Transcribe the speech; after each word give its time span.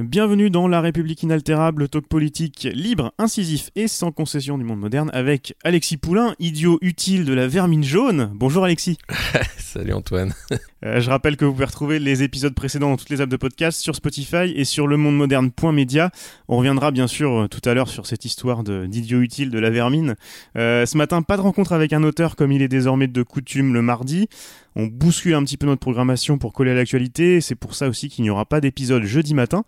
Bienvenue 0.00 0.50
dans 0.50 0.66
La 0.66 0.80
République 0.80 1.22
inaltérable, 1.22 1.88
talk 1.88 2.08
politique 2.08 2.66
libre, 2.72 3.12
incisif 3.16 3.70
et 3.76 3.86
sans 3.86 4.10
concession 4.10 4.58
du 4.58 4.64
monde 4.64 4.80
moderne 4.80 5.08
avec 5.14 5.54
Alexis 5.62 5.98
Poulain, 5.98 6.34
idiot 6.40 6.80
utile 6.82 7.24
de 7.24 7.32
la 7.32 7.46
vermine 7.46 7.84
jaune. 7.84 8.28
Bonjour 8.34 8.64
Alexis. 8.64 8.98
Salut 9.56 9.92
Antoine. 9.92 10.34
Euh, 10.84 11.00
je 11.00 11.08
rappelle 11.08 11.38
que 11.38 11.46
vous 11.46 11.52
pouvez 11.52 11.64
retrouver 11.64 11.98
les 11.98 12.22
épisodes 12.22 12.54
précédents 12.54 12.90
dans 12.90 12.98
toutes 12.98 13.08
les 13.08 13.22
apps 13.22 13.30
de 13.30 13.38
podcast 13.38 13.80
sur 13.80 13.96
Spotify 13.96 14.52
et 14.54 14.66
sur 14.66 14.86
le 14.86 14.98
monde 14.98 15.16
moderne.media. 15.16 16.10
On 16.46 16.58
reviendra 16.58 16.90
bien 16.90 17.06
sûr 17.06 17.32
euh, 17.32 17.48
tout 17.48 17.66
à 17.66 17.72
l'heure 17.72 17.88
sur 17.88 18.04
cette 18.04 18.26
histoire 18.26 18.62
d'idiot 18.62 19.22
utile 19.22 19.48
de 19.48 19.58
la 19.58 19.70
vermine. 19.70 20.14
Euh, 20.58 20.84
ce 20.84 20.98
matin, 20.98 21.22
pas 21.22 21.38
de 21.38 21.40
rencontre 21.40 21.72
avec 21.72 21.94
un 21.94 22.02
auteur 22.02 22.36
comme 22.36 22.52
il 22.52 22.60
est 22.60 22.68
désormais 22.68 23.08
de 23.08 23.22
coutume 23.22 23.72
le 23.72 23.80
mardi. 23.80 24.28
On 24.76 24.86
bouscule 24.86 25.34
un 25.34 25.44
petit 25.44 25.56
peu 25.56 25.66
notre 25.66 25.80
programmation 25.80 26.38
pour 26.38 26.52
coller 26.52 26.72
à 26.72 26.74
l'actualité. 26.74 27.40
C'est 27.40 27.54
pour 27.54 27.74
ça 27.74 27.88
aussi 27.88 28.08
qu'il 28.08 28.24
n'y 28.24 28.30
aura 28.30 28.44
pas 28.44 28.60
d'épisode 28.60 29.04
jeudi 29.04 29.34
matin 29.34 29.64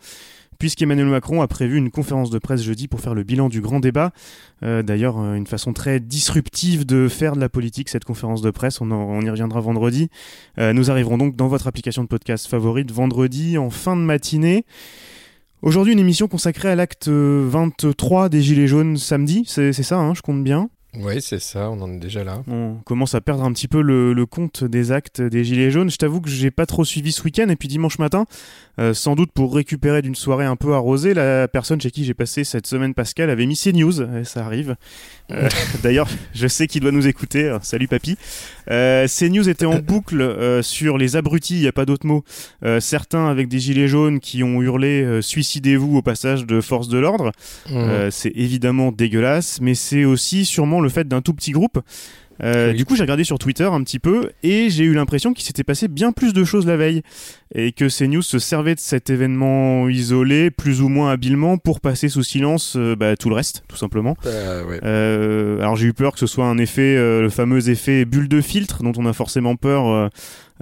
puisqu'Emmanuel 0.58 1.06
Macron 1.06 1.42
a 1.42 1.48
prévu 1.48 1.76
une 1.76 1.90
conférence 1.90 2.30
de 2.30 2.38
presse 2.38 2.62
jeudi 2.62 2.88
pour 2.88 3.00
faire 3.00 3.14
le 3.14 3.22
bilan 3.22 3.48
du 3.48 3.60
grand 3.60 3.80
débat. 3.80 4.12
Euh, 4.62 4.82
D'ailleurs, 4.82 5.18
euh, 5.18 5.34
une 5.34 5.46
façon 5.46 5.72
très 5.72 6.00
disruptive 6.00 6.86
de 6.86 7.08
faire 7.08 7.34
de 7.34 7.40
la 7.40 7.48
politique, 7.48 7.88
cette 7.88 8.04
conférence 8.04 8.42
de 8.42 8.50
presse, 8.50 8.80
on, 8.80 9.20
y 9.20 9.30
reviendra 9.30 9.60
vendredi. 9.60 10.08
Euh, 10.58 10.72
nous 10.72 10.90
arriverons 10.90 11.18
donc 11.18 11.36
dans 11.36 11.48
votre 11.48 11.66
application 11.66 12.02
de 12.02 12.08
podcast 12.08 12.46
favorite 12.46 12.90
vendredi 12.90 13.58
en 13.58 13.70
fin 13.70 13.96
de 13.96 14.02
matinée. 14.02 14.64
Aujourd'hui, 15.62 15.94
une 15.94 15.98
émission 15.98 16.28
consacrée 16.28 16.68
à 16.68 16.74
l'acte 16.74 17.08
euh, 17.08 17.46
23 17.48 18.28
des 18.28 18.42
Gilets 18.42 18.68
jaunes 18.68 18.96
samedi, 18.96 19.44
c'est 19.46 19.72
ça, 19.72 19.98
hein, 19.98 20.14
je 20.14 20.22
compte 20.22 20.44
bien? 20.44 20.68
Oui, 20.94 21.20
c'est 21.20 21.40
ça, 21.40 21.70
on 21.70 21.80
en 21.82 21.92
est 21.92 21.98
déjà 21.98 22.24
là. 22.24 22.42
On 22.48 22.76
commence 22.84 23.14
à 23.14 23.20
perdre 23.20 23.44
un 23.44 23.52
petit 23.52 23.68
peu 23.68 23.82
le, 23.82 24.14
le 24.14 24.26
compte 24.26 24.64
des 24.64 24.92
actes 24.92 25.20
des 25.20 25.44
Gilets 25.44 25.70
jaunes. 25.70 25.90
Je 25.90 25.96
t'avoue 25.96 26.20
que 26.20 26.30
j'ai 26.30 26.50
pas 26.50 26.64
trop 26.64 26.84
suivi 26.84 27.12
ce 27.12 27.22
week-end 27.22 27.48
et 27.48 27.56
puis 27.56 27.68
dimanche 27.68 27.98
matin, 27.98 28.24
euh, 28.78 28.94
sans 28.94 29.14
doute 29.14 29.30
pour 29.32 29.54
récupérer 29.54 30.00
d'une 30.00 30.14
soirée 30.14 30.46
un 30.46 30.56
peu 30.56 30.74
arrosée, 30.74 31.12
la 31.12 31.48
personne 31.48 31.80
chez 31.80 31.90
qui 31.90 32.04
j'ai 32.04 32.14
passé 32.14 32.44
cette 32.44 32.66
semaine 32.66 32.94
Pascal 32.94 33.28
avait 33.28 33.46
mis 33.46 33.56
CNews, 33.56 34.00
euh, 34.00 34.24
ça 34.24 34.44
arrive. 34.44 34.76
Euh, 35.30 35.48
D'ailleurs, 35.82 36.08
je 36.34 36.46
sais 36.46 36.66
qu'il 36.66 36.80
doit 36.80 36.92
nous 36.92 37.06
écouter. 37.06 37.44
Euh, 37.44 37.58
Salut 37.62 37.88
papy. 37.88 38.16
Euh, 38.70 39.06
CNews 39.06 39.48
était 39.48 39.66
en 39.66 39.78
boucle 39.86 40.62
sur 40.62 40.98
les 40.98 41.16
abrutis, 41.16 41.56
il 41.56 41.62
n'y 41.62 41.68
a 41.68 41.72
pas 41.72 41.84
d'autre 41.84 42.06
mot. 42.06 42.24
Certains 42.80 43.28
avec 43.28 43.48
des 43.48 43.58
gilets 43.58 43.88
jaunes 43.88 44.20
qui 44.20 44.42
ont 44.42 44.62
hurlé 44.62 45.20
suicidez-vous 45.22 45.96
au 45.98 46.02
passage 46.02 46.46
de 46.46 46.60
force 46.60 46.88
de 46.88 46.98
l'ordre. 46.98 47.32
Mmh. 47.70 48.10
C'est 48.10 48.32
évidemment 48.34 48.92
dégueulasse, 48.92 49.60
mais 49.60 49.74
c'est 49.74 50.04
aussi 50.04 50.44
sûrement 50.44 50.80
le 50.80 50.85
fait 50.88 51.06
d'un 51.06 51.22
tout 51.22 51.34
petit 51.34 51.52
groupe. 51.52 51.78
Euh, 52.42 52.70
Oui. 52.70 52.76
Du 52.76 52.84
coup, 52.84 52.96
j'ai 52.96 53.02
regardé 53.02 53.24
sur 53.24 53.38
Twitter 53.38 53.64
un 53.64 53.82
petit 53.82 53.98
peu 53.98 54.30
et 54.42 54.68
j'ai 54.68 54.84
eu 54.84 54.92
l'impression 54.92 55.32
qu'il 55.32 55.44
s'était 55.44 55.64
passé 55.64 55.88
bien 55.88 56.12
plus 56.12 56.32
de 56.32 56.44
choses 56.44 56.66
la 56.66 56.76
veille 56.76 57.02
et 57.54 57.72
que 57.72 57.86
CNews 57.88 58.22
se 58.22 58.38
servait 58.38 58.74
de 58.74 58.80
cet 58.80 59.08
événement 59.08 59.88
isolé, 59.88 60.50
plus 60.50 60.82
ou 60.82 60.88
moins 60.88 61.10
habilement, 61.10 61.56
pour 61.56 61.80
passer 61.80 62.08
sous 62.08 62.22
silence 62.22 62.74
euh, 62.76 62.94
bah, 62.94 63.16
tout 63.16 63.30
le 63.30 63.34
reste, 63.34 63.64
tout 63.68 63.76
simplement. 63.76 64.16
Euh, 64.26 64.64
ouais. 64.64 65.62
Alors 65.62 65.76
j'ai 65.76 65.86
eu 65.86 65.94
peur 65.94 66.12
que 66.12 66.18
ce 66.18 66.26
soit 66.26 66.46
un 66.46 66.58
effet, 66.58 66.96
le 66.96 67.30
fameux 67.30 67.70
effet 67.70 68.04
bulle 68.04 68.28
de 68.28 68.40
filtre 68.40 68.82
dont 68.82 68.92
on 68.96 69.06
a 69.06 69.12
forcément 69.12 69.56
peur 69.56 70.10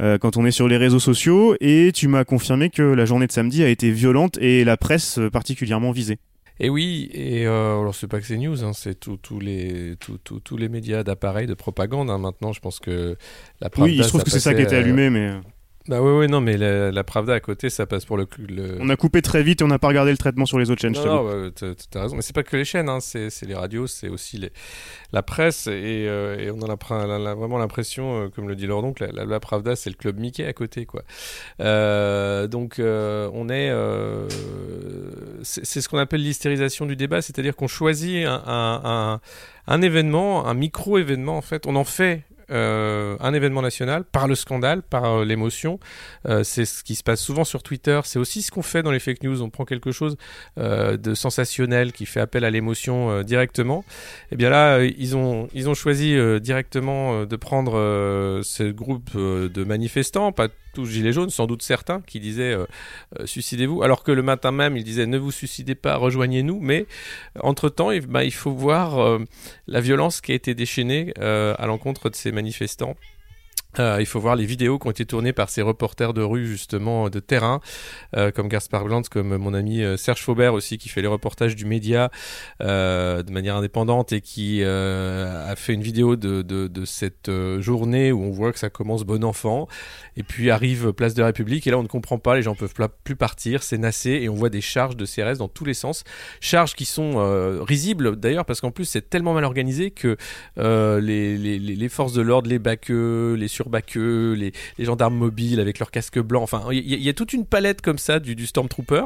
euh, 0.01 0.19
quand 0.19 0.37
on 0.37 0.45
est 0.45 0.51
sur 0.51 0.69
les 0.69 0.77
réseaux 0.77 1.01
sociaux. 1.01 1.57
Et 1.61 1.91
tu 1.93 2.09
m'as 2.09 2.25
confirmé 2.25 2.71
que 2.71 2.83
la 2.83 3.05
journée 3.05 3.27
de 3.27 3.33
samedi 3.33 3.63
a 3.63 3.69
été 3.69 3.91
violente 3.91 4.39
et 4.41 4.65
la 4.65 4.77
presse 4.77 5.19
particulièrement 5.33 5.93
visée. 5.93 6.19
Et 6.61 6.71
oui, 6.71 7.11
et 7.13 7.47
euh, 7.47 7.81
alors 7.81 7.95
c'est 7.95 8.07
pas 8.07 8.21
que 8.21 8.27
c'est 8.27 8.37
news, 8.37 8.63
hein, 8.65 8.73
c'est 8.73 8.95
tous 8.99 9.17
tous 9.17 9.41
les, 9.41 9.97
tous- 9.99 10.19
tous- 10.19 10.39
tous 10.41 10.57
les 10.57 10.69
médias 10.69 11.03
d'appareils 11.03 11.47
de 11.49 11.55
propagande. 11.55 12.11
hein. 12.11 12.19
Maintenant, 12.19 12.53
je 12.53 12.61
pense 12.61 12.79
que 12.79 13.17
la 13.61 13.71
Pravda. 13.71 13.91
oui, 13.91 13.99
il 13.99 14.05
se 14.05 14.09
trouve 14.11 14.23
que 14.23 14.31
c'est 14.31 14.39
ça 14.41 14.55
qui 14.55 14.63
était 14.63 14.77
allumé, 14.77 15.11
mais 15.11 15.29
euh, 15.31 15.41
Bah 15.87 16.01
oui, 16.01 16.13
oui, 16.13 16.29
non, 16.29 16.41
mais 16.41 16.57
la, 16.57 16.91
la 16.91 17.05
Pravda 17.05 17.35
à 17.35 17.41
côté, 17.41 17.69
ça 17.69 17.85
passe 17.85 18.07
pour 18.07 18.17
le. 18.17 18.27
le... 18.49 18.79
on 18.81 18.89
a 18.89 18.97
coupé 18.97 19.21
très 19.21 19.43
vite 19.43 19.61
et 19.61 19.65
on 19.65 19.69
n'a 19.69 19.79
pas 19.79 19.89
regardé 19.89 20.11
le 20.13 20.17
traitement 20.17 20.47
sur 20.47 20.59
les 20.59 20.71
autres 20.71 20.81
chaînes. 20.81 20.95
je 20.95 21.01
Non, 21.01 21.27
t'avoue. 21.29 21.45
non, 21.45 21.75
t'as 21.91 22.01
raison. 22.03 22.17
Mais 22.17 22.23
c'est 22.23 22.33
pas 22.35 22.43
que 22.43 22.57
les 22.57 22.65
chaînes, 22.65 22.89
hein, 22.89 23.01
c'est 23.01 23.29
les 23.43 23.55
radios, 23.55 23.87
c'est 23.87 24.09
aussi 24.09 24.39
les, 24.39 24.51
la 25.13 25.23
presse. 25.23 25.67
Et, 25.67 26.07
euh, 26.09 26.39
et 26.39 26.51
on 26.51 26.63
a 26.63 26.67
l'impr- 26.67 27.07
la- 27.07 27.19
la- 27.19 27.35
vraiment 27.35 27.59
l'impression, 27.59 28.23
euh, 28.25 28.29
comme 28.31 28.49
le 28.49 28.57
dit 28.57 28.67
leur 28.67 28.83
oncle, 28.83 29.07
la, 29.13 29.41
Pravda, 29.41 29.77
c'est 29.77 29.91
le 29.91 29.97
club 29.97 30.19
Mickey 30.19 30.47
à 30.47 30.55
côté. 30.55 30.87
quoi. 30.87 31.03
Euh, 31.61 32.47
donc 32.47 32.77
on 32.81 33.49
est. 33.51 33.71
c'est 35.43 35.67
c'est 35.67 35.81
ce 35.83 35.89
qu'on 35.91 35.99
appelle 35.99 36.23
l'hystérisation 36.23 36.87
du 36.87 36.97
débat, 36.97 37.21
c'est-à-dire 37.21 37.55
qu'on 37.55 37.69
choisit 37.69 38.25
un, 38.27 38.43
un, 38.47 38.81
un, 38.85 39.21
un 39.67 39.83
événement, 39.83 40.47
un 40.47 40.55
micro-événement 40.55 41.37
en 41.37 41.43
fait, 41.43 41.67
on 41.67 41.77
en 41.77 41.85
fait. 41.85 42.23
Euh, 42.51 43.17
un 43.21 43.33
événement 43.33 43.63
national 43.63 44.05
par 44.05 44.29
le 44.29 44.35
scandale, 44.35 44.83
par 44.83 45.05
euh, 45.05 45.25
l'émotion. 45.25 45.79
Euh, 46.29 46.45
c'est 46.45 46.65
ce 46.65 46.85
qui 46.85 46.95
se 46.95 47.03
passe 47.03 47.21
souvent 47.21 47.45
sur 47.45 47.63
Twitter. 47.63 48.01
C'est 48.05 48.19
aussi 48.19 48.43
ce 48.43 48.51
qu'on 48.51 48.63
fait 48.63 48.83
dans 48.83 48.91
les 48.91 48.99
fake 48.99 49.23
news. 49.23 49.43
On 49.43 49.51
prend 49.51 49.65
quelque 49.65 49.93
chose 49.93 50.17
de 50.57 51.15
sensationnel 51.15 51.93
qui 51.93 52.07
fait 52.07 52.21
appel 52.21 52.45
à 52.45 52.51
l'émotion 52.51 53.23
directement. 53.23 53.85
Et 54.31 54.37
bien 54.37 54.51
là, 54.51 54.83
ils 54.83 55.17
ont 55.17 55.49
ils 55.55 55.69
ont 55.69 55.75
choisi 55.75 56.17
directement 56.41 57.25
de 57.25 57.37
prendre 57.37 57.73
ce 58.43 58.71
groupe 58.71 59.17
de 59.17 59.65
manifestants, 59.65 60.33
pas 60.33 60.49
tous 60.73 60.87
gilets 60.87 61.13
jaunes, 61.13 61.31
sans 61.31 61.47
doute 61.47 61.63
certains, 61.63 62.01
qui 62.01 62.21
disaient 62.21 62.57
suicidez-vous, 63.25 63.83
alors 63.83 64.03
que 64.03 64.13
le 64.13 64.23
matin 64.23 64.51
même 64.51 64.77
ils 64.77 64.85
disaient 64.85 65.07
ne 65.07 65.19
vous 65.19 65.31
suicidez 65.31 65.75
pas, 65.75 65.97
rejoignez-nous. 65.97 66.61
Mais 66.61 66.87
entre 67.41 67.69
temps, 67.69 67.91
il, 67.91 68.07
bah, 68.07 68.25
il 68.25 68.35
faut 68.35 68.53
voir 68.53 69.19
la 69.67 69.81
violence 69.81 70.21
qui 70.21 70.33
a 70.33 70.35
été 70.35 70.55
déchaînée 70.55 71.13
à 71.19 71.67
l'encontre 71.67 72.11
de 72.11 72.17
ces 72.17 72.33
manifestants. 72.35 72.99
Euh, 73.79 73.97
il 74.01 74.07
faut 74.07 74.21
voir 74.21 74.37
les 74.37 74.47
vidéos 74.47 74.79
qui 74.79 74.87
ont 74.87 74.91
été 74.91 75.05
tournées 75.05 75.33
par 75.33 75.51
ces 75.51 75.63
reporters 75.63 76.15
de 76.15 76.23
rue 76.23 76.47
justement 76.47 77.11
de 77.11 77.21
terrain, 77.21 77.61
euh, 78.17 78.31
comme 78.31 78.49
Gaspard 78.49 78.85
Glantz, 78.85 79.09
comme 79.09 79.37
mon 79.37 79.55
ami 79.55 79.83
euh, 79.83 79.97
Serge 79.97 80.23
Faubert 80.23 80.55
aussi, 80.55 80.79
qui 80.79 80.89
fait 80.89 81.03
les 81.03 81.09
reportages 81.09 81.57
du 81.57 81.65
média 81.65 82.11
de 82.61 83.33
manière 83.33 83.57
indépendante 83.57 84.13
et 84.13 84.21
qui 84.21 84.63
a 84.63 85.55
fait 85.57 85.75
une 85.75 85.83
vidéo 85.83 86.17
de, 86.17 86.85
cette 86.85 87.31
journée 87.61 88.13
où 88.13 88.23
on 88.23 88.31
voit 88.31 88.53
que 88.53 88.59
ça 88.59 88.71
commence 88.71 89.05
bon 89.05 89.25
enfant, 89.25 89.69
et 90.17 90.23
puis 90.23 90.51
arrive 90.51 90.93
place 90.93 91.15
de 91.15 91.21
la 91.21 91.27
République, 91.27 91.67
et 91.67 91.71
là 91.71 91.79
on 91.79 91.83
ne 91.83 91.89
comprend 91.89 92.19
pas, 92.19 92.37
les 92.37 92.43
gens 92.43 92.55
peuvent 92.55 92.75
pla- 92.75 92.89
plus 92.89 93.17
partir, 93.17 93.63
c'est 93.63 93.79
nassé, 93.79 94.11
et 94.11 94.29
on 94.29 94.35
voit 94.35 94.51
des 94.51 94.61
charges 94.61 94.97
de 94.97 95.07
CRS 95.07 95.39
dans 95.39 95.49
tous 95.49 95.65
les 95.65 95.75
sens, 95.75 96.05
charges 96.41 96.75
qui 96.75 96.85
sont 96.85 97.63
risibles 97.63 98.17
d'ailleurs, 98.17 98.45
parce 98.45 98.61
qu'en 98.61 98.71
plus 98.71 98.85
c'est 98.85 99.09
tellement 99.09 99.35
mal 99.35 99.45
organisé 99.45 99.91
que 99.91 100.17
les 100.57 101.37
les 101.37 101.89
forces 101.89 102.13
de 102.13 102.23
l'ordre, 102.23 102.49
les 102.49 102.59
baqueux, 102.59 103.35
les 103.35 103.44
surbaqueux, 103.49 104.33
les, 104.33 104.53
les 104.79 104.85
gendarmes 104.85 105.17
mobiles 105.17 105.61
avec 105.61 105.79
leurs 105.79 105.91
casques 105.91 106.21
blancs. 106.21 106.43
Enfin, 106.43 106.63
il 106.73 106.81
y, 106.81 107.09
a- 107.09 107.15
toute 107.15 107.33
une 107.33 107.47
palette 107.47 107.81
comme 107.81 107.99
ça 107.99 108.19
du, 108.19 108.47
Stormtrooper 108.47 109.05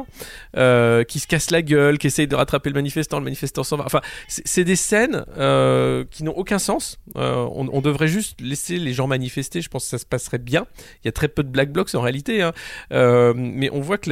euh, 0.57 1.03
qui 1.03 1.19
se 1.19 1.27
casse 1.27 1.51
la 1.51 1.61
gueule, 1.61 1.97
qui 1.97 2.07
essaye 2.07 2.27
de 2.27 2.35
rattraper 2.35 2.69
le 2.69 2.73
manifestant, 2.73 3.19
le 3.19 3.23
manifestant 3.23 3.63
s'en 3.63 3.77
va. 3.77 3.85
Enfin, 3.85 4.01
c'est 4.27 4.63
des 4.63 4.75
scènes 4.75 5.25
euh, 5.37 6.03
qui 6.09 6.23
n'ont 6.23 6.33
aucun 6.35 6.59
sens. 6.59 6.99
Euh, 7.15 7.47
on, 7.51 7.81
devrait 7.81 8.07
juste 8.07 8.41
laisser 8.41 8.77
les 8.77 8.93
gens 8.93 9.07
manifester. 9.07 9.61
Je 9.61 9.69
pense 9.69 9.83
que 9.83 9.89
ça 9.89 9.97
se 9.97 10.05
passerait 10.05 10.39
bien. 10.39 10.65
Il 11.03 11.07
y 11.07 11.09
a 11.09 11.11
très 11.11 11.27
peu 11.27 11.43
de 11.43 11.49
black 11.49 11.71
blocs 11.71 11.93
en 11.95 12.01
réalité, 12.01 12.41
hein. 12.41 12.53
Mais 12.91 13.69
on 13.71 13.79
voit 13.79 13.97
que 13.97 14.09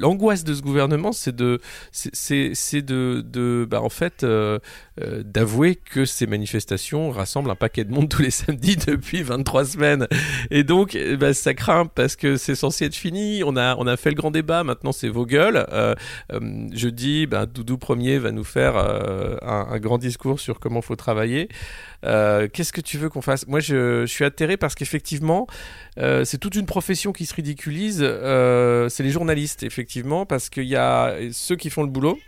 l'angoisse 0.00 0.44
de 0.44 0.54
ce 0.54 0.62
gouvernement, 0.62 1.12
c'est 1.12 1.34
de, 1.34 1.60
de, 1.92 3.66
bah, 3.68 3.82
en 3.82 3.90
fait. 3.90 4.24
Euh, 5.00 5.22
d'avouer 5.24 5.76
que 5.76 6.04
ces 6.04 6.26
manifestations 6.26 7.10
rassemblent 7.10 7.50
un 7.50 7.56
paquet 7.56 7.84
de 7.84 7.92
monde 7.92 8.08
tous 8.08 8.22
les 8.22 8.30
samedis 8.30 8.76
depuis 8.76 9.22
23 9.22 9.64
semaines. 9.64 10.06
Et 10.50 10.64
donc, 10.64 10.94
eh 10.94 11.16
ben, 11.16 11.32
ça 11.32 11.54
craint 11.54 11.86
parce 11.86 12.16
que 12.16 12.36
c'est 12.36 12.54
censé 12.54 12.86
être 12.86 12.94
fini. 12.94 13.42
On 13.44 13.56
a, 13.56 13.76
on 13.76 13.86
a 13.86 13.96
fait 13.96 14.10
le 14.10 14.16
grand 14.16 14.30
débat, 14.30 14.64
maintenant 14.64 14.92
c'est 14.92 15.08
vos 15.08 15.26
gueules. 15.26 15.66
Euh, 15.72 15.94
euh, 16.32 16.68
jeudi, 16.72 17.26
ben, 17.26 17.46
Doudou 17.46 17.78
Premier 17.78 18.18
va 18.18 18.32
nous 18.32 18.44
faire 18.44 18.76
euh, 18.76 19.36
un, 19.42 19.78
grand 19.78 19.98
discours 19.98 20.40
sur 20.40 20.60
comment 20.60 20.82
faut 20.82 20.96
travailler. 20.96 21.48
Qu'est-ce 22.02 22.72
que 22.72 22.80
tu 22.80 22.98
veux 22.98 23.08
qu'on 23.08 23.22
fasse? 23.22 23.46
Moi, 23.46 23.60
je, 23.60 24.02
je 24.02 24.12
suis 24.12 24.24
atterré 24.24 24.56
parce 24.56 24.74
qu'effectivement, 24.74 25.46
c'est 25.96 26.38
toute 26.38 26.54
une 26.54 26.66
profession 26.66 27.12
qui 27.12 27.26
se 27.26 27.34
ridiculise. 27.34 27.98
C'est 27.98 29.02
les 29.02 29.10
journalistes, 29.10 29.62
effectivement, 29.62 30.26
parce 30.26 30.48
qu'il 30.48 30.64
y 30.64 30.76
a 30.76 31.14
ceux 31.32 31.56
qui 31.56 31.70
font 31.70 31.82
le 31.82 31.88
boulot 31.88 32.18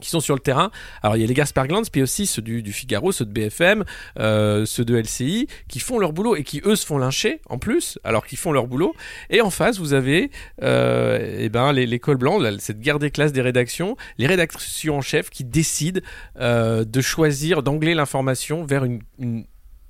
qui 0.00 0.10
sont 0.10 0.20
sur 0.20 0.34
le 0.34 0.40
terrain. 0.40 0.70
Alors 1.02 1.16
il 1.16 1.20
y 1.20 1.24
a 1.24 1.26
les 1.26 1.34
Gaspard 1.34 1.68
Glantz, 1.68 1.90
puis 1.90 2.02
aussi 2.02 2.26
ceux 2.26 2.42
du, 2.42 2.72
Figaro, 2.72 3.12
ceux 3.12 3.24
de 3.24 3.32
BFM, 3.32 3.84
euh, 4.18 4.64
ceux 4.64 4.84
de 4.84 4.96
LCI, 4.96 5.46
qui 5.68 5.80
font 5.80 5.98
leur 5.98 6.12
boulot 6.12 6.36
et 6.36 6.44
qui 6.44 6.60
eux 6.64 6.76
se 6.76 6.86
font 6.86 6.98
lyncher 6.98 7.40
en 7.48 7.58
plus, 7.58 7.98
alors 8.04 8.26
qu'ils 8.26 8.38
font 8.38 8.52
leur 8.52 8.66
boulot. 8.66 8.94
Et 9.28 9.40
en 9.40 9.50
face, 9.50 9.78
vous 9.78 9.92
avez 9.92 10.30
euh, 10.62 11.36
eh 11.38 11.48
ben, 11.48 11.72
les, 11.72 11.98
cols 11.98 12.16
blancs, 12.16 12.42
cette 12.58 12.80
guerre 12.80 12.98
des 12.98 13.10
classes 13.10 13.32
des 13.32 13.42
rédactions, 13.42 13.96
les 14.18 14.26
rédactions 14.26 14.96
en 14.96 15.02
chef 15.02 15.30
qui 15.30 15.44
décident 15.44 16.00
euh, 16.40 16.84
de 16.84 17.00
choisir, 17.00 17.62
d'angler 17.62 17.94
l'information 17.94 18.64
vers 18.64 18.84
une 18.84 19.00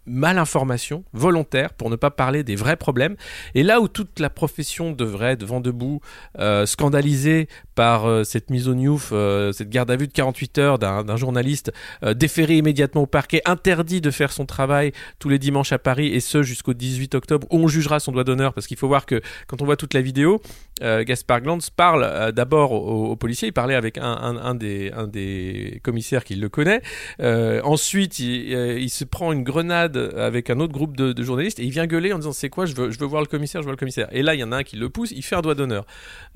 malinformation 0.07 1.05
volontaire 1.13 1.73
pour 1.75 1.91
ne 1.91 1.97
pas 1.97 2.11
parler 2.11 2.43
des 2.43 2.57
vrais 2.57 2.77
problèmes. 2.77 3.17
Et 3.55 3.63
là 3.63 3.81
où 3.81 3.89
toute 3.89 4.19
la 4.19 4.31
profession 4.31 4.93
devrait 4.93 5.33
être 5.33 5.45
vent 5.45 5.61
debout, 5.61 6.01
euh, 6.39 6.67
scandalisée 6.67 7.49
par 7.75 8.07
euh, 8.07 8.25
cette 8.25 8.51
mise 8.51 8.69
au 8.69 8.75
newf, 8.75 9.11
euh, 9.13 9.53
cette 9.53 9.71
garde 9.71 9.91
à 9.91 9.97
vue 9.97 10.07
de 10.07 10.13
48 10.13 10.59
heures 10.59 10.79
d'un 10.79 11.17
journaliste 11.17 11.73
déféré 12.15 12.57
immédiatement 12.57 13.03
au 13.03 13.07
parquet, 13.07 13.43
interdit 13.45 14.01
de 14.01 14.11
faire 14.11 14.33
son 14.33 14.47
travail 14.47 14.93
tous 15.19 15.29
les 15.29 15.39
dimanches 15.39 15.73
à 15.73 15.79
Paris 15.79 16.09
et 16.09 16.21
ce 16.21 16.43
jusqu'au 16.43 16.75
18 16.75 17.15
octobre 17.15 17.47
où 17.51 17.59
on 17.59 17.69
jugera 17.69 18.01
son 18.01 18.13
doigt 18.13 18.25
d'honneur 18.25 18.53
parce 18.53 18.67
qu'il 18.67 18.77
faut 18.77 18.89
voir 18.89 19.07
que 19.07 19.21
quand 19.47 19.63
on 19.63 19.65
voit 19.65 19.77
toute 19.77 19.95
la 19.95 20.01
vidéo, 20.01 20.41
Gaspard 20.81 21.43
Glantz 21.43 21.69
parle 21.71 22.33
d'abord 22.33 22.73
aux, 22.73 23.17
policiers, 23.17 23.49
il 23.49 23.53
parlait 23.53 23.75
avec 23.75 23.99
un, 23.99 24.55
des, 24.55 25.81
commissaires 25.83 26.25
qui 26.25 26.37
le 26.37 26.49
connaît, 26.49 26.81
ensuite 27.21 28.19
il 28.19 28.91
se 28.91 29.05
prend 29.05 29.33
une 29.33 29.43
grenade 29.43 29.90
avec 29.97 30.51
un 30.51 30.61
autre 30.61 30.73
groupe 30.73 30.97
de, 30.97 31.23
journalistes 31.23 31.59
et 31.59 31.65
il 31.65 31.71
vient 31.71 31.87
gueuler 31.87 32.13
en 32.13 32.19
disant 32.19 32.33
c'est 32.33 32.49
quoi 32.49 32.67
je 32.67 32.75
veux, 32.75 32.91
je 32.91 32.99
veux 32.99 33.07
voir 33.07 33.23
le 33.23 33.27
commissaire, 33.27 33.63
je 33.63 33.67
veux 33.67 33.73
le 33.73 33.77
commissaire. 33.77 34.09
Et 34.13 34.23
là 34.23 34.35
il 34.35 34.41
y 34.41 34.45
en 34.45 34.53
a 34.53 34.59
un 34.59 34.63
qui 34.63 34.77
le 34.77 34.89
pousse, 34.89 35.11
il 35.13 35.23
fait 35.23 35.37
un 35.37 35.43
doigt 35.43 35.55
d'honneur. 35.55 35.87